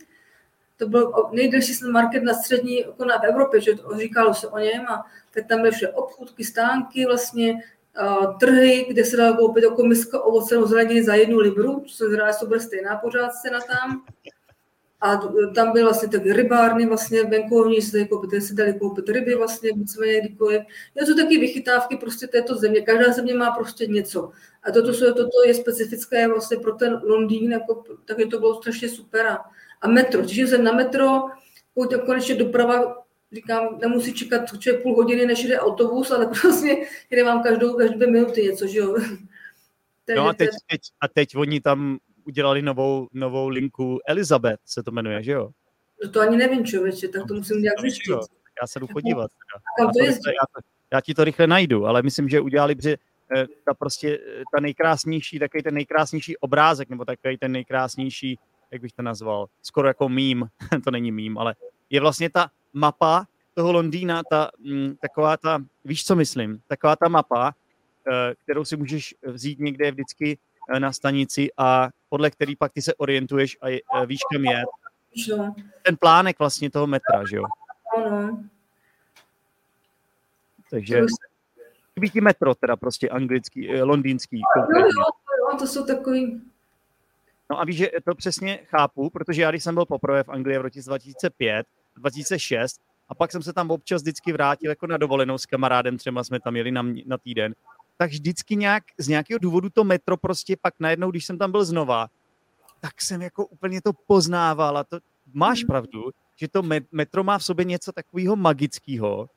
To 0.78 0.88
byl 0.88 1.12
nejdelší 1.32 1.72
market 1.90 2.22
na 2.22 2.34
střední 2.34 2.80
jako 2.80 3.04
na 3.04 3.18
v 3.18 3.24
Evropě, 3.24 3.60
že 3.60 3.74
to 3.74 3.98
říkalo 3.98 4.34
se 4.34 4.48
o 4.48 4.58
něm 4.58 4.86
a 4.88 5.06
tak 5.34 5.46
tam 5.46 5.58
byly 5.58 5.70
vše 5.70 5.88
obchůdky, 5.88 6.44
stánky, 6.44 7.06
vlastně 7.06 7.54
uh, 8.02 8.38
trhy, 8.38 8.86
kde 8.88 9.04
se 9.04 9.16
dalo 9.16 9.36
koupit 9.36 9.64
jako 9.64 9.82
miska 9.82 10.20
ovoce 10.20 10.54
nebo 10.54 10.66
zeleniny 10.66 11.04
za 11.04 11.14
jednu 11.14 11.38
libru, 11.38 11.84
co 11.86 11.96
se 11.96 12.10
zdá, 12.10 12.30
že 12.30 12.38
to 12.40 12.46
bude 12.46 12.60
stejná 12.60 12.96
pořád 12.96 13.32
cena 13.32 13.58
tam. 13.60 14.04
A 15.00 15.16
tam 15.54 15.72
byly 15.72 15.84
vlastně 15.84 16.08
taky 16.08 16.32
rybárny 16.32 16.86
vlastně 16.86 17.22
venkovní, 17.24 17.82
se 17.82 17.92
tady 17.92 18.08
koupit, 18.08 18.42
se 18.42 18.54
dali 18.54 18.74
koupit 18.74 19.08
ryby 19.08 19.34
vlastně, 19.34 19.72
víceméně 19.72 20.20
kdykoliv. 20.20 20.62
Je 20.94 21.06
to 21.06 21.14
taky 21.14 21.38
vychytávky 21.38 21.96
prostě 21.96 22.26
této 22.26 22.54
země. 22.54 22.80
Každá 22.80 23.12
země 23.12 23.34
má 23.34 23.50
prostě 23.50 23.86
něco. 23.86 24.32
A 24.64 24.72
toto, 24.72 25.14
toto 25.14 25.44
je 25.46 25.54
specifické 25.54 26.28
vlastně 26.28 26.56
pro 26.56 26.72
ten 26.72 27.00
Londýn, 27.04 27.52
jako, 27.52 27.84
je 28.16 28.26
to 28.26 28.38
bylo 28.38 28.54
strašně 28.54 28.88
super. 28.88 29.26
A, 29.26 29.44
a 29.80 29.88
metro, 29.88 30.22
těším 30.22 30.46
se 30.46 30.58
na 30.58 30.72
metro, 30.72 31.22
pokud 31.74 31.94
konečně 32.06 32.34
doprava, 32.34 33.04
říkám, 33.32 33.78
nemusí 33.80 34.14
čekat 34.14 34.58
člověk 34.58 34.82
půl 34.82 34.96
hodiny, 34.96 35.26
než 35.26 35.44
jde 35.44 35.58
autobus, 35.60 36.10
ale 36.10 36.26
prostě 36.40 36.86
jde 37.10 37.24
vám 37.24 37.42
každou, 37.42 37.74
každé 37.76 37.96
dvě 37.96 38.10
minuty 38.10 38.42
něco, 38.42 38.66
že 38.66 38.78
jo. 38.78 38.96
no 40.16 40.28
a 40.28 40.32
teď, 40.32 40.50
teď, 40.70 40.80
a 41.00 41.08
teď 41.08 41.36
oni 41.36 41.60
tam 41.60 41.98
udělali 42.24 42.62
novou, 42.62 43.08
novou 43.12 43.48
linku 43.48 43.98
Elizabeth, 44.06 44.60
se 44.64 44.82
to 44.82 44.90
jmenuje, 44.90 45.22
že 45.22 45.32
jo? 45.32 45.50
No 46.04 46.10
to 46.10 46.20
ani 46.20 46.36
nevím, 46.36 46.64
člověče, 46.64 47.08
tak 47.08 47.22
to 47.28 47.34
musím 47.34 47.62
nějak 47.62 47.80
zjistit. 47.80 48.12
Já 48.62 48.66
se 48.66 48.80
jdu 48.80 48.86
podívat. 48.86 49.30
Já, 49.80 49.86
to 49.86 50.04
já, 50.04 50.62
já 50.92 51.00
ti 51.00 51.14
to 51.14 51.24
rychle 51.24 51.46
najdu, 51.46 51.86
ale 51.86 52.02
myslím, 52.02 52.28
že 52.28 52.40
udělali, 52.40 52.74
protože 52.74 52.96
ta 53.64 53.74
prostě, 53.74 54.18
eh, 54.40 54.42
ta 54.54 54.60
nejkrásnější, 54.60 55.38
takový 55.38 55.62
ten 55.62 55.74
nejkrásnější 55.74 56.36
obrázek, 56.36 56.88
nebo 56.88 57.04
takový 57.04 57.38
ten 57.38 57.52
nejkrásnější, 57.52 58.38
jak 58.70 58.82
bych 58.82 58.92
to 58.92 59.02
nazval, 59.02 59.46
skoro 59.62 59.88
jako 59.88 60.08
mím, 60.08 60.48
to 60.84 60.90
není 60.90 61.12
mím, 61.12 61.38
ale 61.38 61.54
je 61.90 62.00
vlastně 62.00 62.30
ta 62.30 62.50
mapa 62.72 63.26
toho 63.54 63.72
Londýna, 63.72 64.22
ta, 64.30 64.50
mm, 64.58 64.96
taková 65.00 65.36
ta, 65.36 65.64
víš, 65.84 66.04
co 66.04 66.16
myslím, 66.16 66.60
taková 66.66 66.96
ta 66.96 67.08
mapa, 67.08 67.54
eh, 68.12 68.34
kterou 68.42 68.64
si 68.64 68.76
můžeš 68.76 69.14
vzít 69.22 69.58
někde 69.58 69.90
vždycky 69.90 70.38
na 70.78 70.92
stanici 70.92 71.48
a 71.56 71.88
podle 72.08 72.30
který 72.30 72.56
pak 72.56 72.72
ty 72.72 72.82
se 72.82 72.94
orientuješ 72.94 73.58
a 73.62 73.68
eh, 73.68 74.06
víš, 74.06 74.20
kam 74.32 74.44
je. 74.44 74.64
Ten 75.82 75.96
plánek 75.96 76.38
vlastně 76.38 76.70
toho 76.70 76.86
metra, 76.86 77.24
že 77.30 77.36
jo? 77.36 77.44
Ano. 77.96 78.44
Takže 80.70 81.00
chybí 81.94 82.10
ti 82.10 82.20
metro, 82.20 82.54
teda 82.54 82.76
prostě 82.76 83.08
anglický, 83.08 83.70
eh, 83.70 83.82
londýnský. 83.82 84.42
No, 84.56 84.78
jo, 84.80 84.86
jo, 84.86 85.58
to 85.58 85.66
jsou 85.66 85.86
takový... 85.86 86.42
No 87.50 87.60
a 87.60 87.64
víš, 87.64 87.76
že 87.76 87.90
to 88.04 88.14
přesně 88.14 88.58
chápu, 88.66 89.10
protože 89.10 89.42
já 89.42 89.50
když 89.50 89.64
jsem 89.64 89.74
byl 89.74 89.86
poprvé 89.86 90.22
v 90.22 90.28
Anglii 90.28 90.58
v 90.58 90.62
roce 90.62 90.80
2005, 90.82 91.66
2006, 91.96 92.80
a 93.08 93.14
pak 93.14 93.32
jsem 93.32 93.42
se 93.42 93.52
tam 93.52 93.70
občas 93.70 94.02
vždycky 94.02 94.32
vrátil 94.32 94.70
jako 94.70 94.86
na 94.86 94.96
dovolenou 94.96 95.38
s 95.38 95.46
kamarádem, 95.46 95.98
třeba 95.98 96.24
jsme 96.24 96.40
tam 96.40 96.56
jeli 96.56 96.70
na, 96.70 96.82
na 97.06 97.18
týden 97.18 97.54
tak 97.96 98.10
vždycky 98.10 98.56
nějak, 98.56 98.84
z 98.98 99.08
nějakého 99.08 99.38
důvodu 99.38 99.70
to 99.70 99.84
metro 99.84 100.16
prostě 100.16 100.56
pak 100.56 100.74
najednou, 100.80 101.10
když 101.10 101.26
jsem 101.26 101.38
tam 101.38 101.50
byl 101.50 101.64
znova, 101.64 102.06
tak 102.80 103.02
jsem 103.02 103.22
jako 103.22 103.46
úplně 103.46 103.82
to 103.82 103.92
poznával 103.92 104.78
a 104.78 104.84
to 104.84 104.98
máš 105.32 105.62
mm. 105.62 105.66
pravdu, 105.66 106.10
že 106.36 106.48
to 106.48 106.62
metro 106.92 107.24
má 107.24 107.38
v 107.38 107.44
sobě 107.44 107.64
něco 107.64 107.92
takového 107.92 108.36
magického, 108.36 109.28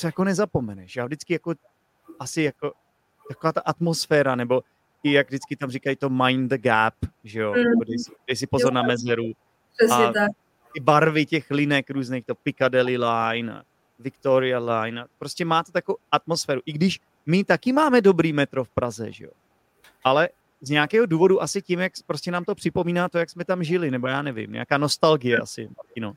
co 0.00 0.06
jako 0.06 0.24
nezapomeneš. 0.24 0.96
Já 0.96 1.04
vždycky 1.04 1.32
jako 1.32 1.54
asi 2.18 2.42
jako 2.42 2.72
taková 3.28 3.52
ta 3.52 3.60
atmosféra, 3.60 4.34
nebo 4.34 4.62
i 5.02 5.12
jak 5.12 5.28
vždycky 5.28 5.56
tam 5.56 5.70
říkají 5.70 5.96
to 5.96 6.10
mind 6.10 6.50
the 6.50 6.58
gap, 6.58 6.94
že 7.24 7.40
jo, 7.40 7.54
mm. 7.54 7.80
dej, 7.86 7.98
si, 7.98 8.12
dej 8.26 8.36
si 8.36 8.46
pozor 8.46 8.72
jo, 8.72 8.74
na 8.74 8.82
mezeru. 8.82 9.32
Přesně 9.76 10.04
a 10.04 10.12
tak. 10.12 10.30
Ty 10.74 10.80
barvy 10.80 11.26
těch 11.26 11.50
linek 11.50 11.90
různých, 11.90 12.26
to 12.26 12.34
Piccadilly 12.34 12.98
line, 12.98 13.62
Victoria 13.98 14.58
Line. 14.58 15.04
Prostě 15.18 15.44
má 15.44 15.62
to 15.62 15.72
takovou 15.72 15.98
atmosféru. 16.12 16.60
I 16.66 16.72
když 16.72 17.00
my 17.26 17.44
taky 17.44 17.72
máme 17.72 18.00
dobrý 18.00 18.32
metro 18.32 18.64
v 18.64 18.68
Praze, 18.68 19.12
že 19.12 19.24
jo. 19.24 19.30
Ale 20.04 20.28
z 20.60 20.70
nějakého 20.70 21.06
důvodu 21.06 21.42
asi 21.42 21.62
tím, 21.62 21.80
jak 21.80 21.92
prostě 22.06 22.30
nám 22.30 22.44
to 22.44 22.54
připomíná 22.54 23.08
to, 23.08 23.18
jak 23.18 23.30
jsme 23.30 23.44
tam 23.44 23.64
žili, 23.64 23.90
nebo 23.90 24.06
já 24.06 24.22
nevím, 24.22 24.52
nějaká 24.52 24.78
nostalgie 24.78 25.38
asi, 25.38 25.68
Martino. 25.76 26.12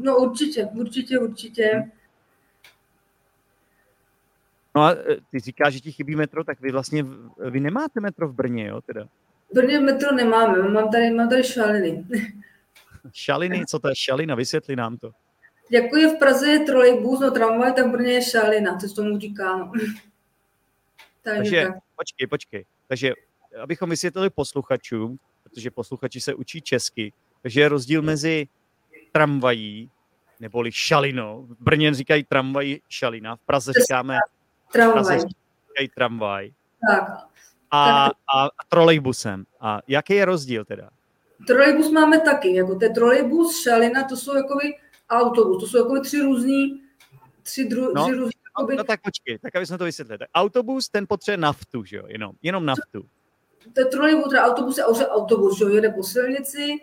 No 0.00 0.16
určitě, 0.16 0.66
určitě, 0.66 1.18
určitě. 1.18 1.90
No 4.74 4.82
a 4.82 4.92
e, 4.92 5.16
ty 5.30 5.38
říkáš, 5.38 5.74
že 5.74 5.80
ti 5.80 5.92
chybí 5.92 6.16
metro, 6.16 6.44
tak 6.44 6.60
vy 6.60 6.72
vlastně, 6.72 7.04
vy 7.50 7.60
nemáte 7.60 8.00
metro 8.00 8.28
v 8.28 8.34
Brně, 8.34 8.66
jo, 8.66 8.80
teda? 8.80 9.04
V 9.50 9.54
Brně 9.54 9.80
metro 9.80 10.14
nemáme, 10.14 10.68
mám 10.68 10.90
tady, 10.90 11.10
mám 11.10 11.28
tady 11.28 11.44
šaliny. 11.44 12.04
Šaliny, 13.12 13.66
co 13.66 13.78
to 13.78 13.88
je 13.88 13.96
šalina? 13.96 14.34
Vysvětli 14.34 14.76
nám 14.76 14.96
to. 14.96 15.10
Jako 15.70 15.96
je 15.96 16.08
v 16.08 16.18
Praze 16.18 16.50
je 16.50 16.58
trolejbus, 16.58 17.20
no 17.20 17.30
tramvaj, 17.30 17.72
tak 17.72 17.86
v 17.86 17.90
Brně 17.90 18.12
je 18.12 18.22
šalina, 18.22 18.76
co 18.76 18.94
tomu 18.94 19.18
říkám. 19.18 19.72
Takže, 21.22 21.36
Takže 21.36 21.64
tak. 21.66 21.76
počkej, 21.96 22.26
počkej. 22.26 22.64
Takže 22.88 23.12
abychom 23.62 23.90
vysvětlili 23.90 24.30
posluchačům, 24.30 25.18
protože 25.42 25.70
posluchači 25.70 26.20
se 26.20 26.34
učí 26.34 26.62
česky, 26.62 27.12
takže 27.42 27.60
je 27.60 27.68
rozdíl 27.68 28.02
mezi 28.02 28.48
tramvají, 29.12 29.90
neboli 30.40 30.72
šalinou. 30.72 31.46
V 31.50 31.64
Brně 31.64 31.94
říkají 31.94 32.24
tramvaj 32.24 32.78
šalina, 32.88 33.36
v 33.36 33.40
Praze 33.40 33.72
říkáme 33.72 34.18
tramvaj. 34.72 35.20
Tramvaj. 35.94 36.52
Tak. 36.90 37.08
A, 37.70 38.06
a, 38.06 38.10
a 38.46 38.64
trolejbusem. 38.68 39.44
A 39.60 39.80
jaký 39.88 40.14
je 40.14 40.24
rozdíl 40.24 40.64
teda? 40.64 40.90
Trolejbus 41.46 41.90
máme 41.90 42.20
taky, 42.20 42.54
jako 42.54 42.74
ten 42.74 42.94
trolejbus, 42.94 43.62
šalina, 43.62 44.04
to 44.04 44.16
jsou 44.16 44.36
jakoby 44.36 44.74
autobus, 45.10 45.62
to 45.62 45.66
jsou 45.66 45.78
jakoby 45.78 46.00
tři 46.00 46.20
různý, 46.20 46.82
tři, 47.42 47.64
dru, 47.64 47.92
no, 47.94 48.02
tři 48.02 48.12
různý, 48.12 48.32
no, 48.36 48.50
jakoby... 48.60 48.76
no, 48.76 48.84
tak 48.84 49.00
počkej, 49.02 49.38
tak 49.38 49.56
aby 49.56 49.66
jsme 49.66 49.78
to 49.78 49.84
vysvětlili. 49.84 50.18
Tak 50.18 50.28
autobus, 50.34 50.88
ten 50.88 51.06
potřebuje 51.06 51.36
naftu, 51.36 51.84
že 51.84 51.96
jo, 51.96 52.04
jenom, 52.06 52.32
jenom 52.42 52.66
naftu. 52.66 53.04
Ten 53.72 53.90
trolejbus, 53.90 54.28
teda 54.28 54.46
autobus 54.46 54.78
je 54.78 54.84
autobus, 54.84 55.58
že 55.58 55.64
jo, 55.64 55.70
jede 55.70 55.90
po 55.90 56.02
silnici, 56.02 56.76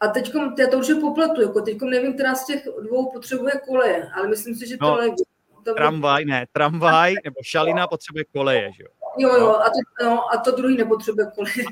a 0.00 0.08
teď 0.08 0.32
já 0.58 0.66
to 0.66 0.78
už 0.78 0.88
je 0.88 0.94
popletu, 0.94 1.42
jako 1.42 1.60
teď 1.60 1.80
nevím, 1.80 2.14
která 2.14 2.34
z 2.34 2.46
těch 2.46 2.68
dvou 2.82 3.10
potřebuje 3.10 3.52
koleje, 3.68 4.10
ale 4.14 4.28
myslím 4.28 4.54
si, 4.54 4.68
že 4.68 4.76
no, 4.80 4.88
trolejbus. 4.88 5.22
To 5.66 5.74
tramvaj, 5.74 6.24
ne, 6.24 6.46
tramvaj 6.52 7.14
nebo 7.24 7.36
šalina 7.42 7.86
potřebuje 7.86 8.24
koleje, 8.24 8.72
že 8.76 8.82
jo? 8.82 8.88
Jo, 9.18 9.34
jo, 9.34 9.50
a 9.56 9.64
to, 9.70 10.04
no, 10.04 10.34
a 10.34 10.36
to 10.36 10.50
druhý 10.50 10.76
nepotřebuje 10.76 11.26
koleje. 11.34 11.64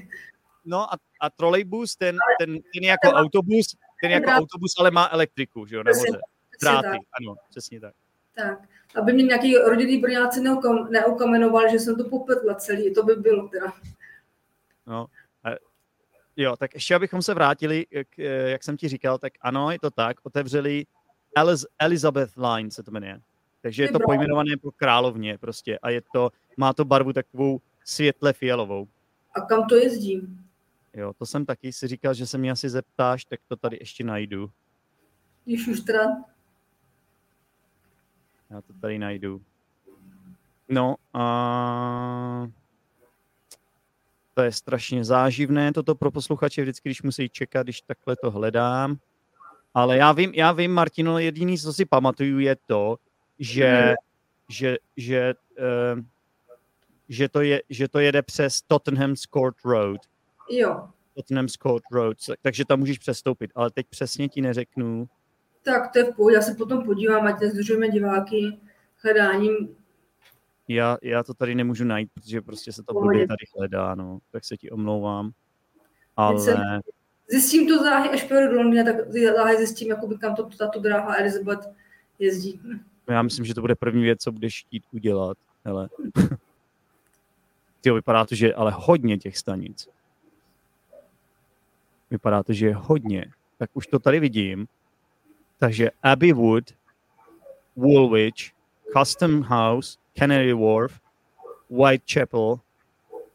No 0.64 0.94
a, 0.94 0.96
a 1.20 1.30
trolejbus, 1.30 1.96
ten, 1.96 2.16
ten, 2.38 2.59
ten 2.74 2.85
jako 2.85 3.09
ten 3.09 3.16
autobus, 3.16 3.76
ten 4.02 4.11
jako 4.11 4.26
drát. 4.26 4.38
autobus, 4.38 4.74
ale 4.78 4.90
má 4.90 5.09
elektriku, 5.12 5.66
že 5.66 5.76
jo, 5.76 5.83
na 5.83 5.92
voze. 5.92 6.18
Dráty, 6.62 6.88
ano, 6.88 7.35
přesně 7.50 7.80
tak. 7.80 7.94
Tak, 8.37 8.59
aby 8.96 9.12
mě 9.12 9.22
nějaký 9.22 9.57
rodinný 9.57 9.98
brňáci 9.98 10.40
neukamenovali, 10.90 11.70
že 11.70 11.78
jsem 11.78 11.96
to 11.96 12.04
popletla 12.04 12.54
celý, 12.54 12.94
to 12.94 13.02
by 13.02 13.14
bylo 13.14 13.48
teda. 13.48 13.72
No, 14.87 15.07
Jo, 16.37 16.57
tak 16.57 16.74
ještě 16.74 16.94
abychom 16.94 17.22
se 17.22 17.35
vrátili, 17.35 17.87
k, 18.11 18.18
jak 18.48 18.64
jsem 18.64 18.76
ti 18.76 18.88
říkal, 18.88 19.18
tak 19.18 19.33
ano, 19.40 19.70
je 19.70 19.78
to 19.78 19.90
tak, 19.90 20.16
otevřeli 20.22 20.87
Eliz- 21.38 21.66
Elizabeth 21.78 22.37
Line 22.37 22.70
se 22.70 22.83
to 22.83 22.90
jmenuje. 22.90 23.20
Takže 23.64 23.83
je 23.83 23.92
to 23.92 23.98
pojmenované 23.98 24.57
po 24.57 24.70
královně 24.70 25.38
prostě 25.38 25.79
a 25.79 25.90
je 25.90 26.03
to, 26.12 26.31
má 26.57 26.72
to 26.72 26.85
barvu 26.85 27.12
takovou 27.12 27.61
světle 27.85 28.33
fialovou. 28.33 28.88
A 29.35 29.40
kam 29.40 29.68
to 29.68 29.77
jezdí? 29.77 30.38
Jo, 30.94 31.12
to 31.18 31.27
jsem 31.27 31.46
taky 31.46 31.72
si 31.72 31.88
říkal, 31.88 32.14
že 32.14 32.27
se 32.27 32.38
mě 32.38 32.50
asi 32.50 32.68
zeptáš, 32.68 33.24
tak 33.24 33.40
to 33.48 33.57
tady 33.57 33.77
ještě 33.81 34.05
najdu. 34.05 34.50
Když 35.44 35.68
už 35.68 35.81
teda. 35.81 36.05
Já 38.50 38.61
to 38.61 38.72
tady 38.81 38.98
najdu. 38.98 39.42
No 40.68 40.96
a 41.14 42.48
to 44.35 44.42
je 44.42 44.53
strašně 44.53 45.05
záživné, 45.05 45.72
toto 45.72 45.94
pro 45.94 46.11
posluchače 46.11 46.62
vždycky, 46.62 46.88
když 46.88 47.03
musí 47.03 47.29
čekat, 47.29 47.62
když 47.62 47.81
takhle 47.81 48.16
to 48.16 48.31
hledám. 48.31 48.96
Ale 49.74 49.96
já 49.96 50.12
vím, 50.12 50.33
já 50.35 50.53
vím, 50.53 50.72
Martino, 50.72 51.18
jediný, 51.18 51.59
co 51.59 51.72
si 51.72 51.85
pamatuju, 51.85 52.38
je 52.38 52.57
to, 52.66 52.98
že, 53.38 53.83
mm. 53.88 53.94
že, 54.49 54.77
že, 54.97 55.35
uh, 55.59 56.01
že, 57.09 57.29
to 57.29 57.40
je, 57.40 57.62
že 57.70 57.88
to 57.88 57.99
jede 57.99 58.23
přes 58.23 58.62
Tottenham 58.62 59.14
Court 59.16 59.57
Road. 59.64 60.01
Jo. 60.51 60.88
Tottenham 61.14 61.49
Court 61.49 61.85
Road, 61.92 62.16
takže 62.42 62.64
tam 62.64 62.79
můžeš 62.79 62.99
přestoupit, 62.99 63.51
ale 63.55 63.70
teď 63.70 63.87
přesně 63.90 64.29
ti 64.29 64.40
neřeknu. 64.40 65.09
Tak 65.62 65.92
to 65.92 65.99
je 65.99 66.05
v 66.05 66.16
pohodě, 66.16 66.37
já 66.37 66.42
se 66.42 66.55
potom 66.55 66.85
podívám, 66.85 67.27
ať 67.27 67.40
nezdržujeme 67.40 67.88
diváky 67.88 68.59
hledáním 69.03 69.77
já, 70.68 70.99
já 71.03 71.23
to 71.23 71.35
tady 71.35 71.55
nemůžu 71.55 71.85
najít, 71.85 72.11
protože 72.14 72.40
prostě 72.40 72.73
se 72.73 72.83
to 72.83 72.94
blbě 72.94 73.27
tady 73.27 73.44
hledá, 73.59 73.94
no. 73.94 74.18
Tak 74.31 74.44
se 74.44 74.57
ti 74.57 74.70
omlouvám. 74.70 75.31
Ale... 76.16 76.81
Zjistím 77.31 77.68
to 77.68 77.83
záhy, 77.83 78.09
až 78.09 78.25
pojedu 78.25 78.53
do 78.53 78.62
Londýna, 78.62 78.85
tak 78.85 78.94
záhy 79.37 79.57
zjistím, 79.57 79.88
jakoby, 79.88 80.18
kam 80.18 80.35
to, 80.35 80.49
tato 80.59 80.81
dráha 80.81 81.16
Elizabeth 81.16 81.68
jezdí. 82.18 82.61
Já 83.09 83.23
myslím, 83.23 83.45
že 83.45 83.55
to 83.55 83.61
bude 83.61 83.75
první 83.75 84.03
věc, 84.03 84.23
co 84.23 84.33
budeš 84.33 84.64
chtít 84.67 84.85
udělat. 84.93 85.38
Hele. 85.64 85.88
Ty 87.81 87.90
vypadá 87.90 88.25
to, 88.25 88.35
že 88.35 88.55
ale 88.55 88.73
hodně 88.77 89.19
těch 89.19 89.38
stanic. 89.38 89.88
Vypadá 92.11 92.43
to, 92.43 92.53
že 92.53 92.67
je 92.67 92.75
hodně. 92.75 93.27
Tak 93.59 93.71
už 93.75 93.87
to 93.87 93.99
tady 93.99 94.21
vidím. 94.21 94.67
Takže 95.59 95.90
Abbey 96.03 96.33
Wood, 96.33 96.64
Woolwich, 97.77 98.53
Custom 98.99 99.43
House, 99.43 99.99
Canary 100.19 100.53
Wharf, 100.53 101.01
Whitechapel, 101.71 102.61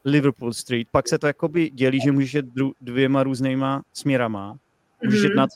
Liverpool 0.04 0.52
Street, 0.52 0.88
pak 0.90 1.08
se 1.08 1.18
to 1.18 1.26
jakoby 1.26 1.70
dělí, 1.70 2.00
že 2.00 2.12
můžeš 2.12 2.34
jít 2.34 2.44
dvěma 2.80 3.22
různýma 3.22 3.82
směrama. 3.92 4.58
Můžeš 5.04 5.22
jít 5.22 5.28
mm-hmm. 5.28 5.36
na 5.36 5.46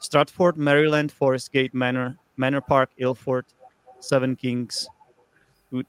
Stratford, 0.00 0.56
Maryland, 0.56 1.12
Forest 1.12 1.52
Gate, 1.52 1.70
Manor, 1.72 2.12
Manor 2.42 2.62
Park, 2.62 2.90
Ilford, 2.96 3.46
Seven 4.00 4.36
Kings, 4.36 4.86
Good, 5.70 5.86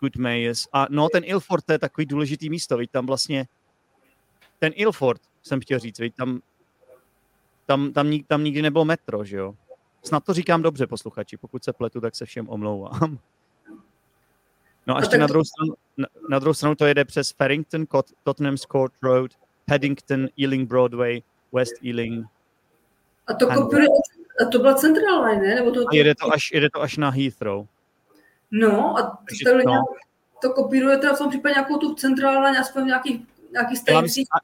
Good 0.00 0.16
Mayes. 0.16 0.68
A 0.72 0.86
no, 0.90 1.08
ten 1.08 1.24
Ilford 1.26 1.64
to 1.64 1.72
je 1.72 1.78
takový 1.78 2.06
důležitý 2.06 2.50
místo, 2.50 2.76
víš, 2.76 2.88
tam 2.92 3.06
vlastně 3.06 3.46
ten 4.58 4.72
Ilford, 4.76 5.20
jsem 5.42 5.60
chtěl 5.60 5.78
říct, 5.78 5.98
víš, 5.98 6.12
tam, 6.16 6.40
tam, 7.66 7.92
tam, 7.92 8.18
tam 8.26 8.44
nikdy 8.44 8.62
nebylo 8.62 8.84
metro, 8.84 9.24
že 9.24 9.36
jo? 9.36 9.54
Snad 10.02 10.24
to 10.24 10.34
říkám 10.34 10.62
dobře, 10.62 10.86
posluchači, 10.86 11.36
pokud 11.36 11.64
se 11.64 11.72
pletu, 11.72 12.00
tak 12.00 12.14
se 12.14 12.24
všem 12.24 12.48
omlouvám. 12.48 13.18
No 14.86 14.96
a 14.96 15.00
ještě 15.00 15.18
na 15.18 15.26
druhou, 15.26 15.44
stranu, 15.44 15.74
na, 15.96 16.06
na 16.28 16.38
druhou 16.38 16.54
stranu 16.54 16.74
to 16.74 16.86
jede 16.86 17.04
přes 17.04 17.32
Farrington, 17.32 17.86
Tottenham 18.22 18.56
Court 18.56 18.92
Road, 19.02 19.30
Paddington, 19.66 20.28
Ealing 20.40 20.68
Broadway, 20.68 21.22
West 21.52 21.74
Ealing. 21.84 22.26
A 23.26 23.34
to, 23.34 23.46
kopíruje, 23.46 23.88
a 24.40 24.44
to 24.44 24.58
byla 24.58 24.74
Central 24.74 25.24
Line, 25.24 25.42
ne? 25.42 25.54
Nebo 25.54 25.70
to. 25.70 25.80
A 25.80 25.94
jede 25.94 26.14
to, 26.14 26.32
až, 26.32 26.50
jede 26.52 26.70
to 26.70 26.82
až 26.82 26.96
na 26.96 27.10
Heathrow. 27.10 27.66
No 28.50 28.98
a 28.98 29.02
to, 29.44 29.58
no. 29.66 29.84
to 30.42 30.50
kopíruje 30.50 30.98
teda 30.98 31.14
v 31.14 31.18
tom 31.18 31.30
případě 31.30 31.52
nějakou 31.52 31.76
tu 31.76 31.94
Central 31.94 32.44
Line, 32.44 32.58
aspoň 32.58 32.86
nějaký, 32.86 33.26
nějaký 33.52 33.76
stanicích. 33.76 34.26
A, 34.32 34.38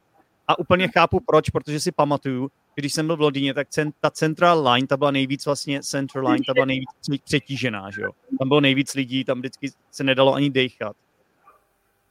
a 0.53 0.59
úplně 0.59 0.89
chápu 0.89 1.21
proč, 1.21 1.51
protože 1.51 1.81
si 1.81 1.93
pamatuju, 1.93 2.51
když 2.75 2.93
jsem 2.93 3.07
byl 3.07 3.17
v 3.17 3.21
Londýně, 3.21 3.55
tak 3.55 3.69
cent, 3.69 3.95
ta 4.01 4.11
Central 4.11 4.69
Line, 4.69 4.87
ta 4.87 4.97
byla 4.97 5.11
nejvíc 5.11 5.47
vlastně, 5.47 5.83
Central 5.83 6.27
Line, 6.29 6.45
ta 6.47 6.55
byla 6.55 6.67
nejvíc 6.67 6.89
přetížená, 7.25 7.91
že 7.91 8.03
jo. 8.03 8.11
Tam 8.39 8.49
bylo 8.49 8.61
nejvíc 8.61 8.95
lidí, 8.95 9.25
tam 9.25 9.39
vždycky 9.39 9.73
se 9.91 10.05
nedalo 10.05 10.35
ani 10.35 10.51
dechat. 10.51 10.97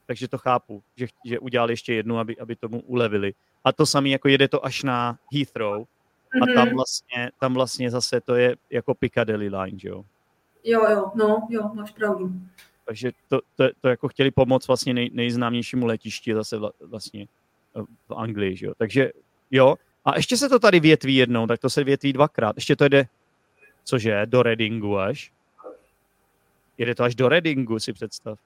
Takže 0.06 0.28
to 0.28 0.38
chápu, 0.38 0.84
že, 0.96 1.08
že 1.26 1.39
udělali 1.39 1.74
ještě 1.74 1.94
jednu, 1.94 2.20
aby, 2.20 2.38
aby 2.38 2.56
tomu 2.56 2.82
ulevili. 2.82 3.34
A 3.63 3.72
to 3.72 3.86
samé, 3.86 4.10
jako 4.10 4.28
jede 4.28 4.48
to 4.48 4.65
až 4.65 4.84
na 4.84 5.18
Heathrow, 5.34 5.86
a 6.42 6.46
tam 6.56 6.68
mhm. 6.68 6.76
vlastně, 6.76 7.32
tam 7.39 7.54
vlastně 7.54 7.92
zase 7.92 8.22
to 8.22 8.36
je 8.36 8.56
jako 8.70 8.94
Piccadilly 8.94 9.50
line, 9.50 9.80
že 9.80 9.89
jo? 9.89 10.06
Jo, 10.63 10.86
jo, 10.89 11.12
no, 11.15 11.48
jo, 11.50 11.70
máš 11.74 11.92
pravdu. 11.92 12.32
Takže 12.86 13.12
to, 13.28 13.39
to, 13.56 13.63
to 13.82 13.88
jako 13.88 14.08
chtěli 14.08 14.32
pomoct 14.32 14.68
vlastně 14.68 14.94
nej, 14.94 15.10
nejznámějšímu 15.13 15.86
letišti 15.86 16.34
zase 16.34 16.58
vlastně 16.82 17.28
v 18.08 18.13
Anglii, 18.15 18.56
že 18.56 18.65
jo? 18.65 18.74
Takže 18.78 19.12
jo, 19.52 19.76
a 20.06 20.15
ještě 20.15 20.38
se 20.38 20.50
to 20.50 20.60
tady 20.60 20.80
větví 20.80 21.15
jednou, 21.15 21.48
tak 21.48 21.60
to 21.60 21.70
se 21.70 21.84
větví 21.84 22.13
dvakrát. 22.13 22.58
Ještě 22.58 22.76
to 22.76 22.88
jde, 22.88 23.08
cože, 23.84 24.22
do 24.26 24.44
Readingu 24.44 24.98
až. 24.98 25.32
Jede 26.78 26.96
to 26.96 27.04
až 27.04 27.15
do 27.15 27.30
Readingu, 27.30 27.80
si 27.80 27.94
představ. 27.94 28.39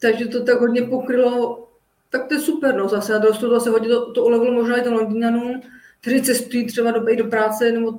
Takže 0.00 0.26
to 0.26 0.44
tak 0.44 0.60
hodně 0.60 0.82
pokrylo, 0.82 1.68
tak 2.10 2.28
to 2.28 2.34
je 2.34 2.40
super, 2.40 2.74
no 2.74 2.88
zase. 2.88 3.14
A 3.14 3.18
to 3.18 3.50
zase 3.50 3.70
hodně 3.70 3.88
to, 3.88 4.12
to 4.12 4.24
ulevilo 4.24 4.52
možná 4.52 4.76
i 4.76 4.82
to 4.82 4.92
Londýnanům, 4.92 5.62
kteří 6.02 6.22
cestují 6.22 6.66
třeba 6.66 6.90
do, 6.90 7.16
do 7.16 7.24
práce 7.24 7.72
nebo 7.72 7.98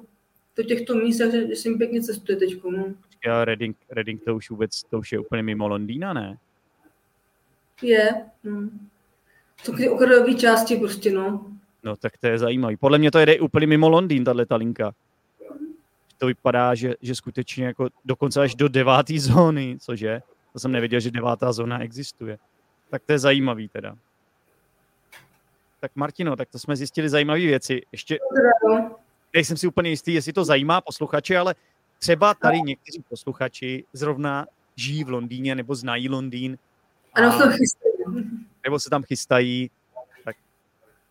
do 0.58 0.64
těchto 0.64 0.96
míst, 0.96 1.18
že, 1.18 1.32
že 1.32 1.70
jim 1.70 1.78
pěkně 1.78 2.02
cestuje 2.02 2.38
teď. 2.38 2.64
No. 2.64 2.86
Já 3.26 3.46
Reading, 3.46 3.78
Reading 3.90 4.24
to 4.24 4.36
už 4.36 4.50
vůbec, 4.50 4.84
to 4.84 5.00
už 5.00 5.12
je 5.12 5.20
úplně 5.20 5.44
mimo 5.44 5.68
Londýna, 5.68 6.14
ne? 6.14 6.38
Je, 7.82 8.26
no. 8.44 8.70
To 9.66 9.72
ty 9.72 9.90
okrajové 9.90 10.34
části 10.34 10.76
prostě, 10.76 11.12
no. 11.12 11.46
No 11.84 11.96
tak 11.96 12.18
to 12.18 12.28
je 12.28 12.40
zajímavý. 12.40 12.78
Podle 12.78 12.98
mě 12.98 13.12
to 13.12 13.20
jede 13.20 13.40
úplně 13.40 13.68
mimo 13.68 13.90
Londýn, 13.90 14.24
tahle 14.24 14.46
ta 14.46 14.56
linka. 14.56 14.94
to 16.18 16.28
vypadá, 16.28 16.76
že, 16.76 16.96
že 17.02 17.16
skutečně 17.16 17.66
jako 17.66 17.90
dokonce 18.06 18.42
až 18.42 18.56
do 18.56 18.68
deváté 18.68 19.20
zóny, 19.20 19.78
cože? 19.80 20.22
To 20.54 20.60
jsem 20.60 20.72
nevěděl, 20.72 21.00
že 21.00 21.12
devátá 21.12 21.52
zóna 21.52 21.84
existuje. 21.84 22.38
Tak 22.90 23.04
to 23.06 23.12
je 23.12 23.20
zajímavý 23.20 23.68
teda. 23.68 23.96
Tak 25.84 25.96
Martino, 25.96 26.36
tak 26.36 26.50
to 26.50 26.60
jsme 26.60 26.76
zjistili 26.76 27.10
zajímavé 27.10 27.40
věci. 27.40 27.82
Ještě 27.92 28.20
nejsem 29.34 29.58
si 29.58 29.68
úplně 29.68 29.90
jistý, 29.90 30.14
jestli 30.14 30.34
to 30.34 30.46
zajímá 30.46 30.82
posluchače, 30.82 31.38
ale 31.38 31.56
třeba 32.00 32.34
tady 32.34 32.62
někteří 32.62 33.04
posluchači 33.10 33.86
zrovna 33.94 34.46
žijí 34.76 35.04
v 35.04 35.10
Londýně 35.10 35.56
nebo 35.56 35.76
znají 35.76 36.10
Londýn. 36.10 36.58
Ano, 37.14 37.38
to 37.38 37.52
chystají. 37.52 37.94
Nebo 38.64 38.80
se 38.80 38.90
tam 38.90 39.04
chystají. 39.04 39.72
Tak 40.26 40.36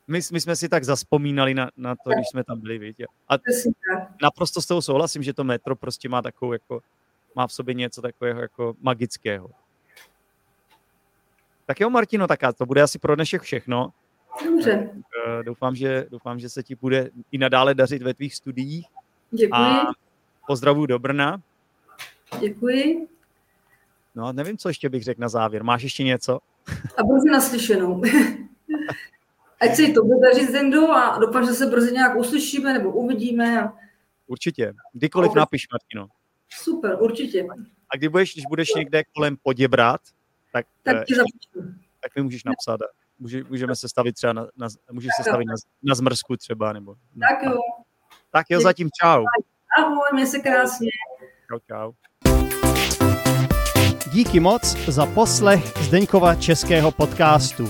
my, 0.09 0.21
my 0.33 0.41
jsme 0.41 0.57
si 0.57 0.69
tak 0.69 0.85
zaspomínali 0.85 1.55
na, 1.55 1.71
na 1.77 1.97
to, 2.05 2.11
když 2.11 2.29
jsme 2.31 2.45
tam 2.45 2.61
byli, 2.61 2.79
víte. 2.79 3.05
A 3.29 3.35
naprosto 4.23 4.63
s 4.63 4.67
toho 4.67 4.83
souhlasím, 4.83 5.23
že 5.23 5.33
to 5.33 5.45
metro 5.45 5.77
prostě 5.77 6.09
má 6.09 6.23
takovou 6.23 6.53
jako, 6.53 6.81
má 7.35 7.47
v 7.47 7.53
sobě 7.53 7.75
něco 7.75 8.03
takového 8.03 8.41
jako 8.41 8.75
magického. 8.81 9.51
Tak 11.67 11.81
jo, 11.81 11.91
Martino, 11.91 12.27
tak 12.27 12.41
to 12.59 12.67
bude 12.67 12.83
asi 12.83 12.99
pro 12.99 13.15
dnešek 13.15 13.43
všechno. 13.43 13.93
Dobře. 14.45 14.91
Eh, 15.27 15.43
doufám, 15.43 15.75
že, 15.75 16.07
doufám, 16.11 16.39
že 16.39 16.49
se 16.49 16.63
ti 16.63 16.75
bude 16.75 17.11
i 17.33 17.39
nadále 17.39 17.75
dařit 17.75 18.03
ve 18.03 18.15
tvých 18.15 18.35
studiích. 18.35 18.87
Děkuji. 19.31 19.55
A 19.55 19.87
pozdravuji 20.47 20.87
do 20.87 20.99
Brna. 20.99 21.43
Děkuji. 22.41 23.09
No 24.15 24.27
a 24.27 24.33
nevím, 24.33 24.59
co 24.59 24.69
ještě 24.69 24.89
bych 24.89 25.03
řekl 25.05 25.21
na 25.21 25.29
závěr. 25.29 25.65
Máš 25.65 25.83
ještě 25.83 26.05
něco? 26.05 26.39
A 26.97 27.03
brzy 27.05 27.31
naslyšenou. 27.33 28.03
Ať 29.61 29.75
si 29.77 29.93
to 29.93 30.05
bude 30.05 30.21
dařit 30.21 30.51
Zendo 30.51 30.91
a 30.91 31.19
doufám, 31.19 31.47
že 31.47 31.53
se 31.53 31.67
brzy 31.67 31.93
nějak 31.93 32.17
uslyšíme 32.17 32.73
nebo 32.73 32.91
uvidíme. 32.93 33.73
Určitě. 34.27 34.73
Kdykoliv 34.93 35.35
napiš, 35.35 35.67
Martino. 35.73 36.09
Super, 36.63 36.97
určitě. 37.01 37.47
A 37.91 37.97
kdy 37.97 38.09
budeš, 38.09 38.33
když 38.33 38.45
budeš 38.49 38.75
někde 38.75 39.03
kolem 39.15 39.37
Poděbrat, 39.43 40.01
tak, 40.53 40.67
Tak 40.83 40.97
eh, 40.97 41.05
ti 41.05 41.15
zapíšu. 41.15 41.75
tak 42.01 42.17
mi 42.17 42.23
můžeš 42.23 42.45
napsat. 42.45 42.81
Může, 43.23 43.45
můžeme 43.45 43.77
se 43.77 43.89
stavit 43.89 44.15
třeba 44.15 44.33
na, 44.33 44.47
na, 44.57 44.69
můžeš 44.93 45.11
se 45.17 45.23
stavit 45.23 45.47
na, 45.47 45.55
na 45.83 45.95
zmrzku 45.95 46.37
třeba, 46.37 46.73
nebo... 46.73 46.95
Tak 47.21 47.43
jo. 47.43 47.59
Tak 48.31 48.47
jo, 48.51 48.61
zatím 48.61 48.89
čau. 49.03 49.25
Ahoj, 49.79 50.09
mě 50.13 50.27
se 50.27 50.39
krásně. 50.39 50.89
Čau, 51.49 51.59
čau. 51.69 51.93
Díky 54.13 54.41
moc 54.41 54.77
za 54.89 55.07
poslech 55.07 55.73
Zdeňkova 55.81 56.35
českého 56.35 56.91
podcastu. 56.91 57.69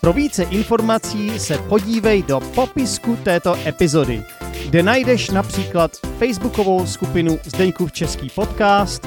Pro 0.00 0.12
více 0.12 0.42
informací 0.42 1.38
se 1.38 1.58
podívej 1.58 2.22
do 2.22 2.40
popisku 2.40 3.16
této 3.16 3.56
epizody, 3.66 4.22
kde 4.66 4.82
najdeš 4.82 5.30
například 5.30 5.90
facebookovou 6.18 6.86
skupinu 6.86 7.38
Zdeňkův 7.44 7.92
český 7.92 8.30
podcast, 8.30 9.06